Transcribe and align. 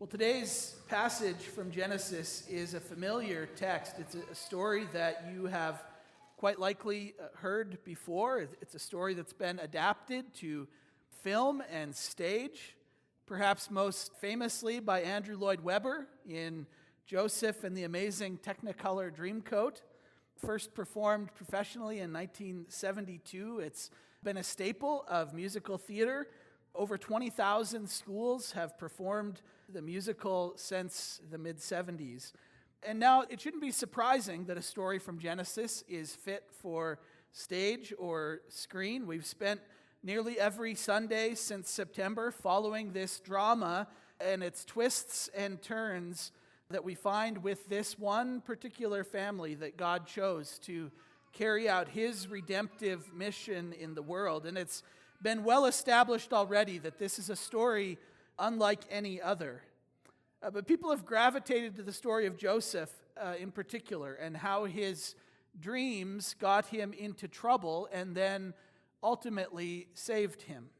Well, 0.00 0.06
today's 0.06 0.76
passage 0.88 1.36
from 1.36 1.70
Genesis 1.70 2.48
is 2.48 2.72
a 2.72 2.80
familiar 2.80 3.44
text. 3.54 3.96
It's 3.98 4.14
a 4.14 4.34
story 4.34 4.86
that 4.94 5.26
you 5.30 5.44
have 5.44 5.84
quite 6.38 6.58
likely 6.58 7.12
uh, 7.20 7.26
heard 7.36 7.84
before. 7.84 8.48
It's 8.62 8.74
a 8.74 8.78
story 8.78 9.12
that's 9.12 9.34
been 9.34 9.58
adapted 9.58 10.32
to 10.36 10.66
film 11.22 11.62
and 11.70 11.94
stage, 11.94 12.76
perhaps 13.26 13.70
most 13.70 14.16
famously 14.22 14.80
by 14.80 15.02
Andrew 15.02 15.36
Lloyd 15.36 15.60
Webber 15.60 16.06
in 16.26 16.66
Joseph 17.04 17.62
and 17.62 17.76
the 17.76 17.84
Amazing 17.84 18.38
Technicolor 18.38 19.14
Dreamcoat. 19.14 19.82
First 20.38 20.72
performed 20.72 21.28
professionally 21.34 21.98
in 21.98 22.10
1972. 22.10 23.60
It's 23.60 23.90
been 24.22 24.38
a 24.38 24.42
staple 24.42 25.04
of 25.08 25.34
musical 25.34 25.76
theater. 25.76 26.26
Over 26.74 26.96
20,000 26.96 27.88
schools 27.88 28.52
have 28.52 28.78
performed 28.78 29.42
the 29.68 29.82
musical 29.82 30.54
since 30.56 31.20
the 31.30 31.38
mid 31.38 31.58
70s. 31.58 32.32
And 32.82 32.98
now 32.98 33.22
it 33.28 33.40
shouldn't 33.40 33.62
be 33.62 33.70
surprising 33.70 34.44
that 34.44 34.56
a 34.56 34.62
story 34.62 34.98
from 34.98 35.18
Genesis 35.18 35.84
is 35.88 36.14
fit 36.14 36.44
for 36.50 36.98
stage 37.32 37.92
or 37.98 38.40
screen. 38.48 39.06
We've 39.06 39.26
spent 39.26 39.60
nearly 40.02 40.38
every 40.38 40.74
Sunday 40.74 41.34
since 41.34 41.68
September 41.68 42.30
following 42.30 42.92
this 42.92 43.20
drama 43.20 43.86
and 44.20 44.42
its 44.42 44.64
twists 44.64 45.28
and 45.36 45.60
turns 45.60 46.32
that 46.70 46.84
we 46.84 46.94
find 46.94 47.42
with 47.42 47.68
this 47.68 47.98
one 47.98 48.40
particular 48.40 49.04
family 49.04 49.54
that 49.56 49.76
God 49.76 50.06
chose 50.06 50.58
to 50.60 50.90
carry 51.32 51.68
out 51.68 51.88
his 51.88 52.28
redemptive 52.28 53.12
mission 53.12 53.72
in 53.72 53.94
the 53.94 54.02
world. 54.02 54.46
And 54.46 54.56
it's 54.56 54.82
been 55.22 55.44
well 55.44 55.66
established 55.66 56.32
already 56.32 56.78
that 56.78 56.98
this 56.98 57.18
is 57.18 57.30
a 57.30 57.36
story 57.36 57.98
unlike 58.38 58.80
any 58.90 59.20
other. 59.20 59.62
Uh, 60.42 60.50
but 60.50 60.66
people 60.66 60.90
have 60.90 61.04
gravitated 61.04 61.76
to 61.76 61.82
the 61.82 61.92
story 61.92 62.26
of 62.26 62.36
Joseph 62.36 62.90
uh, 63.20 63.34
in 63.38 63.50
particular 63.50 64.14
and 64.14 64.36
how 64.36 64.64
his 64.64 65.14
dreams 65.58 66.34
got 66.38 66.66
him 66.66 66.92
into 66.92 67.28
trouble 67.28 67.88
and 67.92 68.14
then 68.14 68.54
ultimately 69.02 69.88
saved 69.94 70.42
him. 70.42 70.70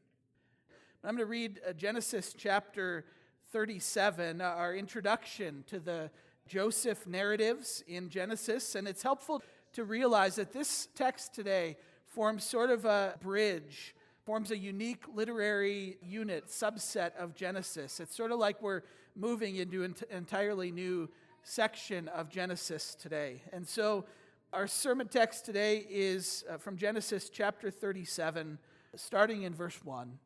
I'm 1.03 1.15
going 1.15 1.19
to 1.19 1.25
read 1.25 1.59
uh, 1.67 1.73
Genesis 1.73 2.33
chapter 2.37 3.05
37, 3.51 4.41
uh, 4.41 4.45
our 4.45 4.75
introduction 4.75 5.63
to 5.67 5.79
the 5.79 6.09
Joseph 6.47 7.05
narratives 7.05 7.83
in 7.87 8.09
Genesis. 8.09 8.75
And 8.75 8.87
it's 8.87 9.03
helpful 9.03 9.43
to 9.73 9.83
realize 9.83 10.35
that 10.35 10.51
this 10.51 10.87
text 10.95 11.33
today 11.33 11.77
forms 12.07 12.43
sort 12.43 12.69
of 12.69 12.85
a 12.85 13.15
bridge 13.21 13.95
forms 14.25 14.51
a 14.51 14.57
unique 14.57 15.03
literary 15.13 15.97
unit, 16.01 16.47
subset 16.47 17.15
of 17.15 17.35
Genesis. 17.35 17.99
It's 17.99 18.15
sort 18.15 18.31
of 18.31 18.39
like 18.39 18.61
we're 18.61 18.83
moving 19.15 19.55
into 19.55 19.83
an 19.83 19.95
entirely 20.09 20.71
new 20.71 21.09
section 21.43 22.07
of 22.09 22.29
Genesis 22.29 22.95
today. 22.95 23.41
And 23.51 23.67
so 23.67 24.05
our 24.53 24.67
sermon 24.67 25.07
text 25.07 25.45
today 25.45 25.85
is 25.89 26.43
uh, 26.49 26.57
from 26.57 26.77
Genesis 26.77 27.29
chapter 27.29 27.71
37, 27.71 28.59
starting 28.95 29.43
in 29.43 29.53
verse 29.53 29.83
1. 29.83 30.19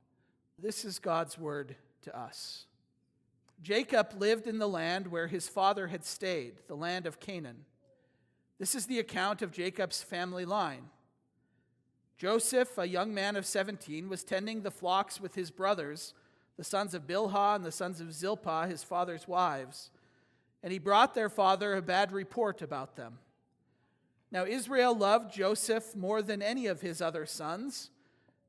This 0.59 0.83
is 0.83 0.99
God's 0.99 1.37
word 1.37 1.75
to 2.03 2.17
us. 2.17 2.65
Jacob 3.61 4.13
lived 4.17 4.47
in 4.47 4.57
the 4.57 4.67
land 4.67 5.07
where 5.07 5.27
his 5.27 5.47
father 5.47 5.87
had 5.87 6.03
stayed, 6.03 6.55
the 6.67 6.75
land 6.75 7.05
of 7.05 7.19
Canaan. 7.19 7.65
This 8.59 8.75
is 8.75 8.85
the 8.87 8.99
account 8.99 9.41
of 9.41 9.51
Jacob's 9.51 10.01
family 10.01 10.45
line. 10.45 10.89
Joseph, 12.17 12.77
a 12.77 12.87
young 12.87 13.13
man 13.13 13.35
of 13.35 13.45
17, 13.45 14.07
was 14.07 14.23
tending 14.23 14.61
the 14.61 14.71
flocks 14.71 15.19
with 15.19 15.35
his 15.35 15.51
brothers, 15.51 16.13
the 16.57 16.63
sons 16.63 16.93
of 16.93 17.05
Bilhah 17.05 17.55
and 17.55 17.65
the 17.65 17.71
sons 17.71 17.99
of 17.99 18.13
Zilpah, 18.13 18.67
his 18.67 18.83
father's 18.83 19.27
wives. 19.27 19.91
And 20.63 20.71
he 20.71 20.79
brought 20.79 21.13
their 21.13 21.29
father 21.29 21.75
a 21.75 21.81
bad 21.81 22.11
report 22.11 22.61
about 22.61 22.95
them. 22.95 23.19
Now, 24.31 24.45
Israel 24.45 24.95
loved 24.95 25.33
Joseph 25.33 25.95
more 25.95 26.21
than 26.21 26.41
any 26.41 26.67
of 26.67 26.81
his 26.81 27.01
other 27.01 27.25
sons, 27.25 27.89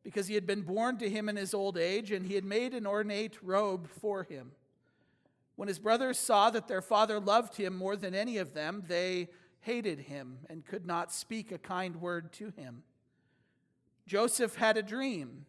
because 0.05 0.29
he 0.29 0.35
had 0.35 0.47
been 0.47 0.63
born 0.63 0.99
to 0.99 1.11
him 1.11 1.29
in 1.29 1.35
his 1.35 1.53
old 1.53 1.77
age, 1.77 2.13
and 2.13 2.27
he 2.27 2.35
had 2.35 2.45
made 2.45 2.73
an 2.73 2.87
ornate 2.87 3.37
robe 3.43 3.89
for 3.89 4.23
him. 4.23 4.53
When 5.57 5.69
his 5.69 5.81
brothers 5.81 6.19
saw 6.19 6.51
that 6.51 6.69
their 6.69 6.83
father 6.83 7.19
loved 7.19 7.57
him 7.57 7.77
more 7.77 7.97
than 7.97 8.15
any 8.15 8.39
of 8.39 8.55
them, 8.55 8.85
they 8.87 9.29
hated 9.61 10.01
him 10.01 10.39
and 10.49 10.65
could 10.65 10.87
not 10.87 11.13
speak 11.13 11.51
a 11.51 11.59
kind 11.59 11.97
word 11.97 12.33
to 12.35 12.53
him. 12.57 12.85
Joseph 14.07 14.57
had 14.57 14.77
a 14.77 14.83
dream, 14.83 15.47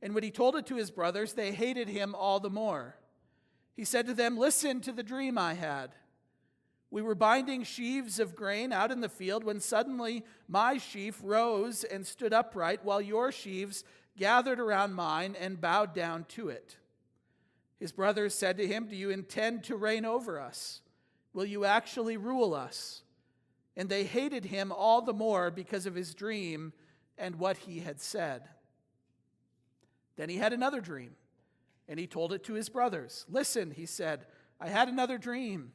and 0.00 0.14
when 0.14 0.22
he 0.22 0.30
told 0.30 0.56
it 0.56 0.66
to 0.66 0.76
his 0.76 0.90
brothers, 0.90 1.32
they 1.32 1.52
hated 1.52 1.88
him 1.88 2.14
all 2.14 2.40
the 2.40 2.50
more. 2.50 2.96
He 3.76 3.84
said 3.84 4.06
to 4.06 4.14
them, 4.14 4.38
Listen 4.38 4.80
to 4.82 4.92
the 4.92 5.02
dream 5.02 5.36
I 5.36 5.54
had. 5.54 5.94
We 6.90 7.02
were 7.02 7.14
binding 7.14 7.62
sheaves 7.62 8.18
of 8.18 8.34
grain 8.34 8.72
out 8.72 8.90
in 8.90 9.00
the 9.00 9.08
field 9.08 9.44
when 9.44 9.60
suddenly 9.60 10.24
my 10.48 10.78
sheaf 10.78 11.20
rose 11.22 11.84
and 11.84 12.06
stood 12.06 12.32
upright, 12.32 12.84
while 12.84 13.00
your 13.00 13.30
sheaves 13.30 13.84
gathered 14.16 14.58
around 14.58 14.94
mine 14.94 15.36
and 15.38 15.60
bowed 15.60 15.94
down 15.94 16.24
to 16.30 16.48
it. 16.48 16.76
His 17.78 17.92
brothers 17.92 18.34
said 18.34 18.58
to 18.58 18.66
him, 18.66 18.86
Do 18.86 18.96
you 18.96 19.10
intend 19.10 19.64
to 19.64 19.76
reign 19.76 20.04
over 20.04 20.38
us? 20.40 20.82
Will 21.32 21.46
you 21.46 21.64
actually 21.64 22.16
rule 22.16 22.54
us? 22.54 23.02
And 23.76 23.88
they 23.88 24.04
hated 24.04 24.44
him 24.44 24.72
all 24.72 25.00
the 25.00 25.14
more 25.14 25.50
because 25.50 25.86
of 25.86 25.94
his 25.94 26.14
dream 26.14 26.72
and 27.20 27.36
what 27.36 27.58
he 27.58 27.80
had 27.80 28.00
said. 28.00 28.48
Then 30.16 30.28
he 30.28 30.38
had 30.38 30.52
another 30.52 30.80
dream, 30.80 31.12
and 31.88 32.00
he 32.00 32.06
told 32.06 32.32
it 32.32 32.42
to 32.44 32.54
his 32.54 32.68
brothers. 32.68 33.26
Listen, 33.28 33.70
he 33.70 33.86
said, 33.86 34.26
I 34.60 34.68
had 34.68 34.88
another 34.88 35.18
dream. 35.18 35.72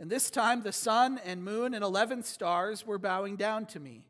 And 0.00 0.10
this 0.10 0.30
time 0.30 0.62
the 0.62 0.72
sun 0.72 1.20
and 1.24 1.44
moon 1.44 1.74
and 1.74 1.84
eleven 1.84 2.22
stars 2.22 2.86
were 2.86 2.98
bowing 2.98 3.36
down 3.36 3.66
to 3.66 3.80
me. 3.80 4.06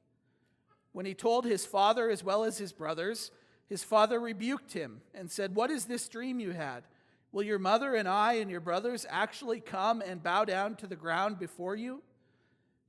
When 0.93 1.07
he 1.07 1.15
told 1.15 1.45
his 1.45 1.67
father 1.67 2.11
as 2.11 2.25
well 2.25 2.45
as 2.45 2.59
his 2.59 2.73
brothers, 2.73 3.31
his 3.69 3.85
father 3.85 4.19
rebuked 4.19 4.73
him 4.73 5.03
and 5.15 5.31
said, 5.31 5.55
What 5.55 5.71
is 5.71 5.85
this 5.85 6.09
dream 6.09 6.41
you 6.41 6.53
had? 6.53 6.85
Will 7.31 7.43
your 7.43 7.59
mother 7.59 7.95
and 7.95 8.09
I 8.09 8.35
and 8.35 8.51
your 8.51 8.61
brothers 8.61 9.07
actually 9.09 9.61
come 9.61 10.03
and 10.03 10.23
bow 10.23 10.45
down 10.45 10.77
to 10.77 10.87
the 10.87 10.97
ground 10.97 11.39
before 11.39 11.77
you? 11.77 12.03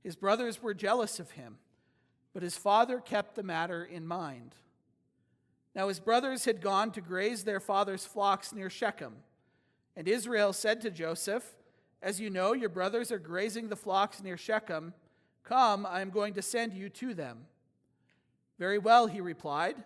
His 0.02 0.16
brothers 0.16 0.62
were 0.62 0.72
jealous 0.72 1.20
of 1.20 1.32
him 1.32 1.58
but 2.32 2.42
his 2.42 2.56
father 2.56 3.00
kept 3.00 3.34
the 3.34 3.42
matter 3.42 3.84
in 3.84 4.06
mind. 4.06 4.54
Now 5.74 5.88
his 5.88 6.00
brothers 6.00 6.44
had 6.44 6.60
gone 6.60 6.90
to 6.92 7.00
graze 7.00 7.44
their 7.44 7.60
father's 7.60 8.04
flocks 8.04 8.52
near 8.52 8.70
Shechem. 8.70 9.14
And 9.96 10.08
Israel 10.08 10.52
said 10.52 10.80
to 10.82 10.90
Joseph, 10.90 11.54
As 12.02 12.20
you 12.20 12.30
know, 12.30 12.52
your 12.52 12.68
brothers 12.68 13.12
are 13.12 13.18
grazing 13.18 13.68
the 13.68 13.76
flocks 13.76 14.22
near 14.22 14.36
Shechem. 14.36 14.94
Come, 15.44 15.86
I 15.86 16.00
am 16.00 16.10
going 16.10 16.34
to 16.34 16.42
send 16.42 16.72
you 16.72 16.88
to 16.90 17.14
them. 17.14 17.46
Very 18.58 18.78
well, 18.78 19.06
he 19.06 19.20
replied. 19.20 19.76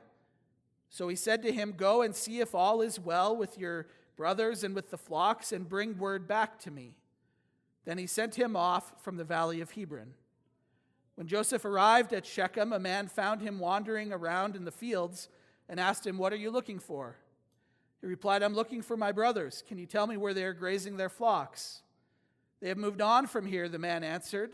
So 0.90 1.08
he 1.08 1.16
said 1.16 1.42
to 1.42 1.52
him, 1.52 1.74
Go 1.76 2.02
and 2.02 2.14
see 2.14 2.40
if 2.40 2.54
all 2.54 2.80
is 2.80 3.00
well 3.00 3.36
with 3.36 3.58
your 3.58 3.86
brothers 4.16 4.62
and 4.62 4.74
with 4.74 4.90
the 4.90 4.98
flocks, 4.98 5.52
and 5.52 5.68
bring 5.68 5.98
word 5.98 6.28
back 6.28 6.58
to 6.60 6.70
me. 6.70 6.94
Then 7.84 7.98
he 7.98 8.06
sent 8.06 8.36
him 8.36 8.56
off 8.56 8.92
from 9.02 9.16
the 9.16 9.24
valley 9.24 9.60
of 9.60 9.72
Hebron. 9.72 10.14
When 11.14 11.26
Joseph 11.26 11.64
arrived 11.64 12.12
at 12.12 12.26
Shechem, 12.26 12.72
a 12.72 12.78
man 12.78 13.08
found 13.08 13.40
him 13.40 13.58
wandering 13.58 14.12
around 14.12 14.56
in 14.56 14.64
the 14.64 14.72
fields 14.72 15.28
and 15.68 15.78
asked 15.78 16.06
him, 16.06 16.18
What 16.18 16.32
are 16.32 16.36
you 16.36 16.50
looking 16.50 16.78
for? 16.78 17.16
He 18.00 18.06
replied, 18.06 18.42
I'm 18.42 18.54
looking 18.54 18.82
for 18.82 18.96
my 18.96 19.12
brothers. 19.12 19.62
Can 19.66 19.78
you 19.78 19.86
tell 19.86 20.06
me 20.06 20.16
where 20.16 20.34
they 20.34 20.44
are 20.44 20.52
grazing 20.52 20.96
their 20.96 21.08
flocks? 21.08 21.82
They 22.60 22.68
have 22.68 22.78
moved 22.78 23.00
on 23.00 23.26
from 23.26 23.46
here, 23.46 23.68
the 23.68 23.78
man 23.78 24.02
answered. 24.02 24.52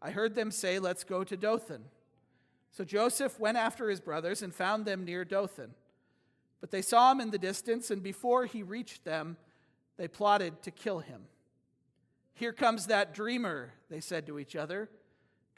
I 0.00 0.10
heard 0.10 0.34
them 0.34 0.50
say, 0.50 0.78
Let's 0.78 1.04
go 1.04 1.24
to 1.24 1.36
Dothan. 1.36 1.84
So 2.70 2.84
Joseph 2.84 3.38
went 3.38 3.56
after 3.56 3.90
his 3.90 4.00
brothers 4.00 4.42
and 4.42 4.54
found 4.54 4.84
them 4.84 5.04
near 5.04 5.24
Dothan. 5.24 5.74
But 6.60 6.70
they 6.70 6.82
saw 6.82 7.12
him 7.12 7.20
in 7.20 7.30
the 7.30 7.38
distance, 7.38 7.90
and 7.90 8.02
before 8.02 8.46
he 8.46 8.62
reached 8.62 9.04
them, 9.04 9.36
they 9.96 10.08
plotted 10.08 10.62
to 10.62 10.70
kill 10.70 11.00
him. 11.00 11.22
Here 12.34 12.52
comes 12.52 12.86
that 12.86 13.14
dreamer, 13.14 13.72
they 13.90 14.00
said 14.00 14.26
to 14.26 14.38
each 14.38 14.54
other. 14.56 14.88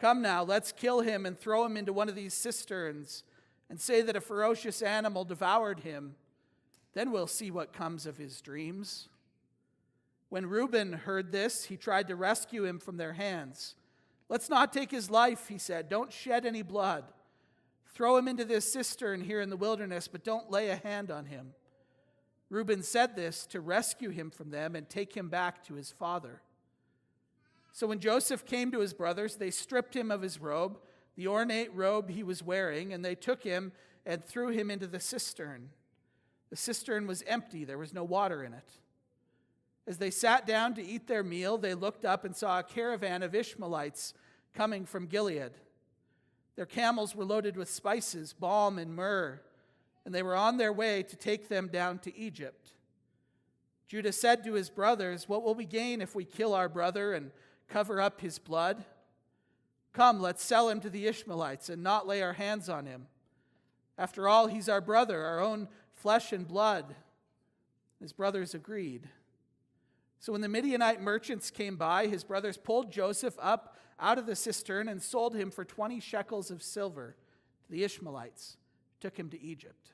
Come 0.00 0.22
now, 0.22 0.42
let's 0.42 0.72
kill 0.72 1.00
him 1.00 1.26
and 1.26 1.38
throw 1.38 1.62
him 1.66 1.76
into 1.76 1.92
one 1.92 2.08
of 2.08 2.14
these 2.14 2.32
cisterns 2.32 3.22
and 3.68 3.78
say 3.78 4.00
that 4.00 4.16
a 4.16 4.20
ferocious 4.20 4.80
animal 4.80 5.26
devoured 5.26 5.80
him. 5.80 6.14
Then 6.94 7.10
we'll 7.10 7.26
see 7.26 7.50
what 7.50 7.74
comes 7.74 8.06
of 8.06 8.16
his 8.16 8.40
dreams. 8.40 9.10
When 10.30 10.46
Reuben 10.46 10.94
heard 10.94 11.32
this, 11.32 11.64
he 11.64 11.76
tried 11.76 12.08
to 12.08 12.16
rescue 12.16 12.64
him 12.64 12.78
from 12.78 12.96
their 12.96 13.12
hands. 13.12 13.74
Let's 14.30 14.48
not 14.48 14.72
take 14.72 14.90
his 14.90 15.10
life, 15.10 15.48
he 15.48 15.58
said. 15.58 15.90
Don't 15.90 16.10
shed 16.10 16.46
any 16.46 16.62
blood. 16.62 17.04
Throw 17.92 18.16
him 18.16 18.26
into 18.26 18.46
this 18.46 18.72
cistern 18.72 19.20
here 19.20 19.42
in 19.42 19.50
the 19.50 19.56
wilderness, 19.56 20.08
but 20.08 20.24
don't 20.24 20.50
lay 20.50 20.70
a 20.70 20.76
hand 20.76 21.10
on 21.10 21.26
him. 21.26 21.52
Reuben 22.48 22.82
said 22.82 23.16
this 23.16 23.44
to 23.48 23.60
rescue 23.60 24.10
him 24.10 24.30
from 24.30 24.50
them 24.50 24.74
and 24.74 24.88
take 24.88 25.14
him 25.14 25.28
back 25.28 25.62
to 25.64 25.74
his 25.74 25.92
father. 25.92 26.40
So 27.72 27.86
when 27.86 28.00
Joseph 28.00 28.44
came 28.44 28.70
to 28.72 28.80
his 28.80 28.92
brothers, 28.92 29.36
they 29.36 29.50
stripped 29.50 29.94
him 29.94 30.10
of 30.10 30.22
his 30.22 30.40
robe, 30.40 30.78
the 31.16 31.28
ornate 31.28 31.74
robe 31.74 32.10
he 32.10 32.22
was 32.22 32.42
wearing, 32.42 32.92
and 32.92 33.04
they 33.04 33.14
took 33.14 33.42
him 33.42 33.72
and 34.06 34.24
threw 34.24 34.48
him 34.48 34.70
into 34.70 34.86
the 34.86 35.00
cistern. 35.00 35.70
The 36.50 36.56
cistern 36.56 37.06
was 37.06 37.22
empty, 37.26 37.64
there 37.64 37.78
was 37.78 37.94
no 37.94 38.04
water 38.04 38.42
in 38.42 38.52
it. 38.52 38.68
As 39.86 39.98
they 39.98 40.10
sat 40.10 40.46
down 40.46 40.74
to 40.74 40.84
eat 40.84 41.06
their 41.06 41.22
meal, 41.22 41.58
they 41.58 41.74
looked 41.74 42.04
up 42.04 42.24
and 42.24 42.34
saw 42.34 42.58
a 42.58 42.64
caravan 42.64 43.22
of 43.22 43.34
Ishmaelites 43.34 44.14
coming 44.54 44.84
from 44.84 45.06
Gilead. 45.06 45.52
Their 46.56 46.66
camels 46.66 47.14
were 47.14 47.24
loaded 47.24 47.56
with 47.56 47.70
spices, 47.70 48.32
balm, 48.32 48.78
and 48.78 48.94
myrrh, 48.94 49.40
and 50.04 50.14
they 50.14 50.22
were 50.22 50.36
on 50.36 50.56
their 50.58 50.72
way 50.72 51.02
to 51.02 51.16
take 51.16 51.48
them 51.48 51.68
down 51.68 51.98
to 52.00 52.16
Egypt. 52.16 52.72
Judah 53.88 54.12
said 54.12 54.44
to 54.44 54.54
his 54.54 54.70
brothers, 54.70 55.28
What 55.28 55.42
will 55.42 55.54
we 55.54 55.64
gain 55.64 56.00
if 56.00 56.14
we 56.14 56.24
kill 56.24 56.54
our 56.54 56.68
brother 56.68 57.12
and 57.14 57.32
cover 57.70 58.00
up 58.00 58.20
his 58.20 58.38
blood? 58.38 58.84
Come, 59.92 60.20
let's 60.20 60.44
sell 60.44 60.68
him 60.68 60.80
to 60.80 60.90
the 60.90 61.06
Ishmaelites 61.06 61.68
and 61.68 61.82
not 61.82 62.06
lay 62.06 62.22
our 62.22 62.34
hands 62.34 62.68
on 62.68 62.86
him. 62.86 63.06
After 63.98 64.28
all, 64.28 64.46
he's 64.46 64.68
our 64.68 64.80
brother, 64.80 65.24
our 65.24 65.40
own 65.40 65.68
flesh 65.94 66.32
and 66.32 66.46
blood. 66.46 66.94
His 68.00 68.12
brothers 68.12 68.54
agreed. 68.54 69.08
So 70.20 70.32
when 70.32 70.40
the 70.40 70.48
Midianite 70.48 71.00
merchants 71.00 71.50
came 71.50 71.76
by, 71.76 72.06
his 72.06 72.24
brothers 72.24 72.56
pulled 72.56 72.92
Joseph 72.92 73.36
up 73.40 73.76
out 73.98 74.18
of 74.18 74.26
the 74.26 74.36
cistern 74.36 74.88
and 74.88 75.02
sold 75.02 75.34
him 75.34 75.50
for 75.50 75.64
20 75.64 76.00
shekels 76.00 76.50
of 76.50 76.62
silver 76.62 77.16
to 77.64 77.70
the 77.70 77.84
Ishmaelites, 77.84 78.56
took 79.00 79.18
him 79.18 79.28
to 79.30 79.42
Egypt. 79.42 79.92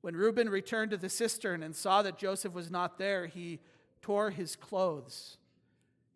When 0.00 0.16
Reuben 0.16 0.48
returned 0.48 0.90
to 0.92 0.96
the 0.96 1.08
cistern 1.08 1.62
and 1.62 1.76
saw 1.76 2.02
that 2.02 2.18
Joseph 2.18 2.54
was 2.54 2.70
not 2.70 2.98
there, 2.98 3.26
he 3.26 3.60
tore 4.00 4.30
his 4.30 4.56
clothes. 4.56 5.36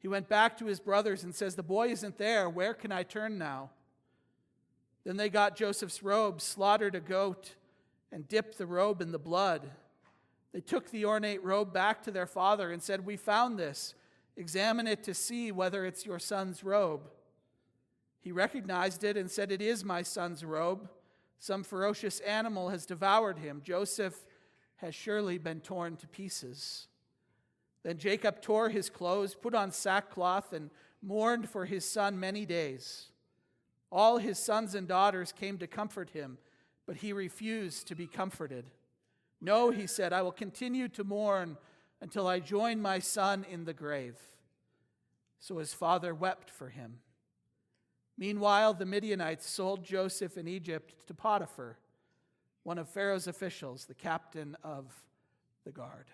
He 0.04 0.08
went 0.08 0.28
back 0.28 0.58
to 0.58 0.66
his 0.66 0.80
brothers 0.80 1.24
and 1.24 1.34
says, 1.34 1.54
The 1.54 1.62
boy 1.62 1.88
isn't 1.88 2.18
there. 2.18 2.50
Where 2.50 2.74
can 2.74 2.92
I 2.92 3.04
turn 3.04 3.38
now? 3.38 3.70
Then 5.02 5.16
they 5.16 5.30
got 5.30 5.56
Joseph's 5.56 6.02
robe, 6.02 6.42
slaughtered 6.42 6.94
a 6.94 7.00
goat, 7.00 7.54
and 8.12 8.28
dipped 8.28 8.58
the 8.58 8.66
robe 8.66 9.00
in 9.00 9.12
the 9.12 9.18
blood. 9.18 9.70
They 10.52 10.60
took 10.60 10.90
the 10.90 11.06
ornate 11.06 11.42
robe 11.42 11.72
back 11.72 12.02
to 12.02 12.10
their 12.10 12.26
father 12.26 12.70
and 12.70 12.82
said, 12.82 13.06
We 13.06 13.16
found 13.16 13.58
this. 13.58 13.94
Examine 14.36 14.86
it 14.86 15.02
to 15.04 15.14
see 15.14 15.50
whether 15.50 15.86
it's 15.86 16.04
your 16.04 16.18
son's 16.18 16.62
robe. 16.62 17.08
He 18.20 18.30
recognized 18.30 19.04
it 19.04 19.16
and 19.16 19.30
said, 19.30 19.50
It 19.50 19.62
is 19.62 19.86
my 19.86 20.02
son's 20.02 20.44
robe. 20.44 20.86
Some 21.38 21.64
ferocious 21.64 22.20
animal 22.20 22.68
has 22.68 22.84
devoured 22.84 23.38
him. 23.38 23.62
Joseph 23.64 24.26
has 24.76 24.94
surely 24.94 25.38
been 25.38 25.62
torn 25.62 25.96
to 25.96 26.06
pieces. 26.06 26.88
Then 27.84 27.98
Jacob 27.98 28.40
tore 28.40 28.70
his 28.70 28.90
clothes, 28.90 29.34
put 29.34 29.54
on 29.54 29.70
sackcloth, 29.70 30.52
and 30.52 30.70
mourned 31.02 31.48
for 31.48 31.66
his 31.66 31.88
son 31.88 32.18
many 32.18 32.46
days. 32.46 33.08
All 33.92 34.18
his 34.18 34.38
sons 34.38 34.74
and 34.74 34.88
daughters 34.88 35.32
came 35.32 35.58
to 35.58 35.66
comfort 35.66 36.10
him, 36.10 36.38
but 36.86 36.96
he 36.96 37.12
refused 37.12 37.86
to 37.88 37.94
be 37.94 38.06
comforted. 38.06 38.64
No, 39.40 39.70
he 39.70 39.86
said, 39.86 40.12
I 40.12 40.22
will 40.22 40.32
continue 40.32 40.88
to 40.88 41.04
mourn 41.04 41.58
until 42.00 42.26
I 42.26 42.40
join 42.40 42.80
my 42.80 42.98
son 42.98 43.44
in 43.48 43.64
the 43.64 43.74
grave. 43.74 44.16
So 45.38 45.58
his 45.58 45.74
father 45.74 46.14
wept 46.14 46.50
for 46.50 46.70
him. 46.70 47.00
Meanwhile, 48.16 48.74
the 48.74 48.86
Midianites 48.86 49.46
sold 49.46 49.84
Joseph 49.84 50.38
in 50.38 50.48
Egypt 50.48 51.06
to 51.06 51.14
Potiphar, 51.14 51.76
one 52.62 52.78
of 52.78 52.88
Pharaoh's 52.88 53.26
officials, 53.26 53.84
the 53.84 53.94
captain 53.94 54.56
of 54.64 55.04
the 55.64 55.72
guard. 55.72 56.06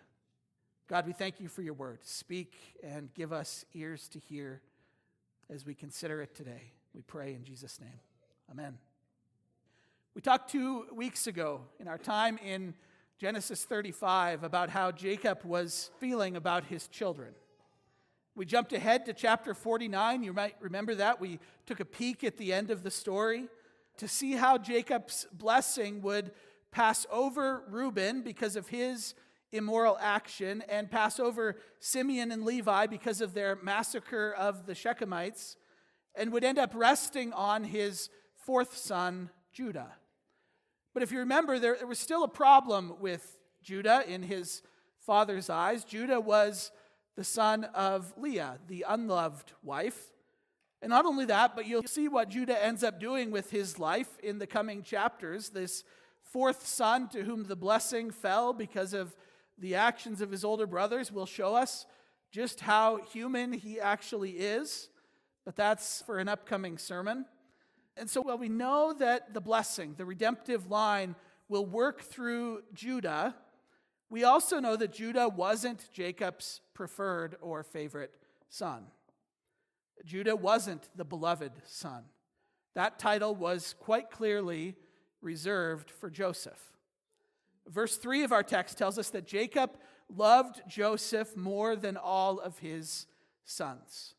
God, 0.90 1.06
we 1.06 1.12
thank 1.12 1.38
you 1.38 1.46
for 1.46 1.62
your 1.62 1.74
word. 1.74 2.00
Speak 2.02 2.52
and 2.82 3.14
give 3.14 3.32
us 3.32 3.64
ears 3.74 4.08
to 4.08 4.18
hear 4.18 4.60
as 5.48 5.64
we 5.64 5.72
consider 5.72 6.20
it 6.20 6.34
today. 6.34 6.72
We 6.92 7.02
pray 7.02 7.32
in 7.34 7.44
Jesus' 7.44 7.80
name. 7.80 8.00
Amen. 8.50 8.76
We 10.16 10.20
talked 10.20 10.50
two 10.50 10.86
weeks 10.92 11.28
ago 11.28 11.60
in 11.78 11.86
our 11.86 11.96
time 11.96 12.40
in 12.44 12.74
Genesis 13.20 13.64
35 13.64 14.42
about 14.42 14.68
how 14.68 14.90
Jacob 14.90 15.44
was 15.44 15.92
feeling 16.00 16.34
about 16.34 16.64
his 16.64 16.88
children. 16.88 17.34
We 18.34 18.44
jumped 18.44 18.72
ahead 18.72 19.06
to 19.06 19.12
chapter 19.12 19.54
49. 19.54 20.24
You 20.24 20.32
might 20.32 20.56
remember 20.58 20.96
that. 20.96 21.20
We 21.20 21.38
took 21.66 21.78
a 21.78 21.84
peek 21.84 22.24
at 22.24 22.36
the 22.36 22.52
end 22.52 22.72
of 22.72 22.82
the 22.82 22.90
story 22.90 23.46
to 23.98 24.08
see 24.08 24.32
how 24.32 24.58
Jacob's 24.58 25.28
blessing 25.32 26.02
would 26.02 26.32
pass 26.72 27.06
over 27.12 27.62
Reuben 27.68 28.22
because 28.22 28.56
of 28.56 28.66
his 28.66 29.14
immoral 29.52 29.98
action 30.00 30.62
and 30.68 30.90
pass 30.90 31.18
over 31.18 31.56
Simeon 31.78 32.30
and 32.30 32.44
Levi 32.44 32.86
because 32.86 33.20
of 33.20 33.34
their 33.34 33.56
massacre 33.62 34.32
of 34.32 34.66
the 34.66 34.74
Shechemites 34.74 35.56
and 36.14 36.32
would 36.32 36.44
end 36.44 36.58
up 36.58 36.72
resting 36.74 37.32
on 37.32 37.64
his 37.64 38.10
fourth 38.44 38.76
son, 38.76 39.30
Judah. 39.52 39.92
But 40.92 41.02
if 41.02 41.12
you 41.12 41.20
remember, 41.20 41.58
there, 41.58 41.76
there 41.76 41.86
was 41.86 41.98
still 41.98 42.24
a 42.24 42.28
problem 42.28 42.94
with 43.00 43.38
Judah 43.62 44.04
in 44.06 44.22
his 44.22 44.62
father's 44.98 45.50
eyes. 45.50 45.84
Judah 45.84 46.20
was 46.20 46.72
the 47.16 47.24
son 47.24 47.64
of 47.64 48.12
Leah, 48.16 48.58
the 48.66 48.84
unloved 48.88 49.52
wife. 49.62 50.12
And 50.82 50.90
not 50.90 51.04
only 51.04 51.26
that, 51.26 51.54
but 51.54 51.66
you'll 51.66 51.82
see 51.84 52.08
what 52.08 52.30
Judah 52.30 52.64
ends 52.64 52.82
up 52.82 52.98
doing 52.98 53.30
with 53.30 53.50
his 53.50 53.78
life 53.78 54.18
in 54.22 54.38
the 54.38 54.46
coming 54.46 54.82
chapters. 54.82 55.50
This 55.50 55.84
fourth 56.22 56.66
son 56.66 57.08
to 57.08 57.24
whom 57.24 57.44
the 57.44 57.56
blessing 57.56 58.10
fell 58.10 58.52
because 58.52 58.94
of 58.94 59.14
the 59.60 59.74
actions 59.74 60.20
of 60.20 60.30
his 60.30 60.44
older 60.44 60.66
brothers 60.66 61.12
will 61.12 61.26
show 61.26 61.54
us 61.54 61.86
just 62.32 62.60
how 62.60 62.98
human 63.12 63.52
he 63.52 63.80
actually 63.80 64.32
is. 64.32 64.88
But 65.44 65.56
that's 65.56 66.02
for 66.02 66.18
an 66.18 66.28
upcoming 66.28 66.78
sermon. 66.78 67.26
And 67.96 68.08
so, 68.08 68.22
while 68.22 68.38
we 68.38 68.48
know 68.48 68.94
that 68.98 69.34
the 69.34 69.40
blessing, 69.40 69.94
the 69.96 70.04
redemptive 70.04 70.70
line, 70.70 71.16
will 71.48 71.66
work 71.66 72.02
through 72.02 72.62
Judah, 72.72 73.34
we 74.08 74.24
also 74.24 74.60
know 74.60 74.76
that 74.76 74.92
Judah 74.92 75.28
wasn't 75.28 75.90
Jacob's 75.92 76.60
preferred 76.74 77.36
or 77.40 77.62
favorite 77.62 78.14
son. 78.48 78.86
Judah 80.04 80.36
wasn't 80.36 80.88
the 80.96 81.04
beloved 81.04 81.52
son. 81.66 82.04
That 82.74 82.98
title 82.98 83.34
was 83.34 83.74
quite 83.80 84.10
clearly 84.10 84.76
reserved 85.20 85.90
for 85.90 86.10
Joseph. 86.10 86.72
Verse 87.68 87.96
3 87.96 88.24
of 88.24 88.32
our 88.32 88.42
text 88.42 88.78
tells 88.78 88.98
us 88.98 89.10
that 89.10 89.26
Jacob 89.26 89.76
loved 90.08 90.62
Joseph 90.68 91.36
more 91.36 91.76
than 91.76 91.96
all 91.96 92.38
of 92.40 92.58
his 92.58 93.06
sons. 93.44 94.14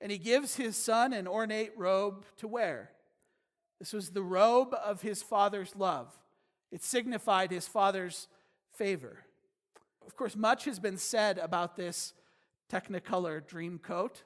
And 0.00 0.12
he 0.12 0.18
gives 0.18 0.56
his 0.56 0.76
son 0.76 1.12
an 1.12 1.26
ornate 1.26 1.72
robe 1.76 2.24
to 2.38 2.48
wear. 2.48 2.90
This 3.78 3.92
was 3.92 4.10
the 4.10 4.22
robe 4.22 4.74
of 4.74 5.02
his 5.02 5.22
father's 5.22 5.74
love. 5.76 6.12
It 6.70 6.82
signified 6.82 7.50
his 7.50 7.66
father's 7.66 8.28
favor. 8.72 9.18
Of 10.06 10.16
course, 10.16 10.36
much 10.36 10.64
has 10.64 10.78
been 10.78 10.98
said 10.98 11.38
about 11.38 11.76
this 11.76 12.12
Technicolor 12.70 13.46
dream 13.46 13.78
coat, 13.78 14.22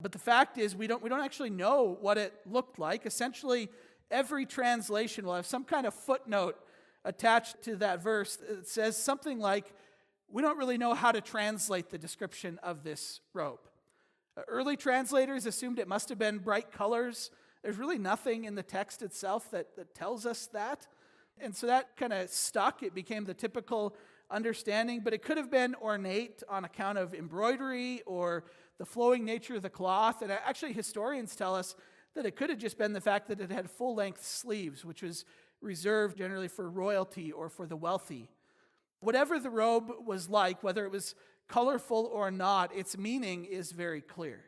but 0.00 0.12
the 0.12 0.18
fact 0.18 0.58
is, 0.58 0.74
we 0.74 0.86
don't, 0.86 1.02
we 1.02 1.08
don't 1.08 1.20
actually 1.20 1.50
know 1.50 1.96
what 2.00 2.18
it 2.18 2.32
looked 2.50 2.78
like. 2.78 3.06
Essentially, 3.06 3.68
every 4.10 4.46
translation 4.46 5.24
will 5.24 5.34
have 5.34 5.46
some 5.46 5.64
kind 5.64 5.86
of 5.86 5.94
footnote 5.94 6.56
attached 7.04 7.62
to 7.62 7.76
that 7.76 8.02
verse 8.02 8.36
that 8.36 8.68
says 8.68 8.96
something 8.96 9.38
like, 9.38 9.72
We 10.28 10.42
don't 10.42 10.58
really 10.58 10.78
know 10.78 10.94
how 10.94 11.12
to 11.12 11.20
translate 11.20 11.90
the 11.90 11.98
description 11.98 12.58
of 12.62 12.82
this 12.82 13.20
robe. 13.32 13.60
Early 14.48 14.76
translators 14.76 15.46
assumed 15.46 15.78
it 15.78 15.86
must 15.86 16.08
have 16.08 16.18
been 16.18 16.38
bright 16.38 16.72
colors 16.72 17.30
there's 17.64 17.78
really 17.78 17.98
nothing 17.98 18.44
in 18.44 18.54
the 18.54 18.62
text 18.62 19.00
itself 19.00 19.50
that, 19.50 19.74
that 19.76 19.94
tells 19.94 20.26
us 20.26 20.48
that. 20.48 20.86
And 21.38 21.56
so 21.56 21.66
that 21.66 21.96
kind 21.96 22.12
of 22.12 22.28
stuck. 22.28 22.82
It 22.82 22.94
became 22.94 23.24
the 23.24 23.32
typical 23.32 23.96
understanding, 24.30 25.00
but 25.02 25.14
it 25.14 25.22
could 25.22 25.38
have 25.38 25.50
been 25.50 25.74
ornate 25.76 26.42
on 26.46 26.66
account 26.66 26.98
of 26.98 27.14
embroidery 27.14 28.02
or 28.04 28.44
the 28.76 28.84
flowing 28.84 29.24
nature 29.24 29.56
of 29.56 29.62
the 29.62 29.70
cloth. 29.70 30.20
And 30.20 30.30
actually, 30.30 30.74
historians 30.74 31.34
tell 31.34 31.54
us 31.54 31.74
that 32.14 32.26
it 32.26 32.36
could 32.36 32.50
have 32.50 32.58
just 32.58 32.76
been 32.76 32.92
the 32.92 33.00
fact 33.00 33.28
that 33.28 33.40
it 33.40 33.50
had 33.50 33.70
full 33.70 33.94
length 33.94 34.22
sleeves, 34.22 34.84
which 34.84 35.02
was 35.02 35.24
reserved 35.64 36.18
generally 36.18 36.48
for 36.48 36.68
royalty 36.68 37.32
or 37.32 37.48
for 37.48 37.66
the 37.66 37.76
wealthy. 37.76 38.30
Whatever 39.00 39.38
the 39.38 39.50
robe 39.50 39.90
was 40.06 40.28
like, 40.28 40.62
whether 40.62 40.84
it 40.84 40.92
was 40.92 41.14
colorful 41.48 42.08
or 42.12 42.30
not, 42.30 42.74
its 42.74 42.96
meaning 42.96 43.44
is 43.44 43.72
very 43.72 44.00
clear. 44.00 44.44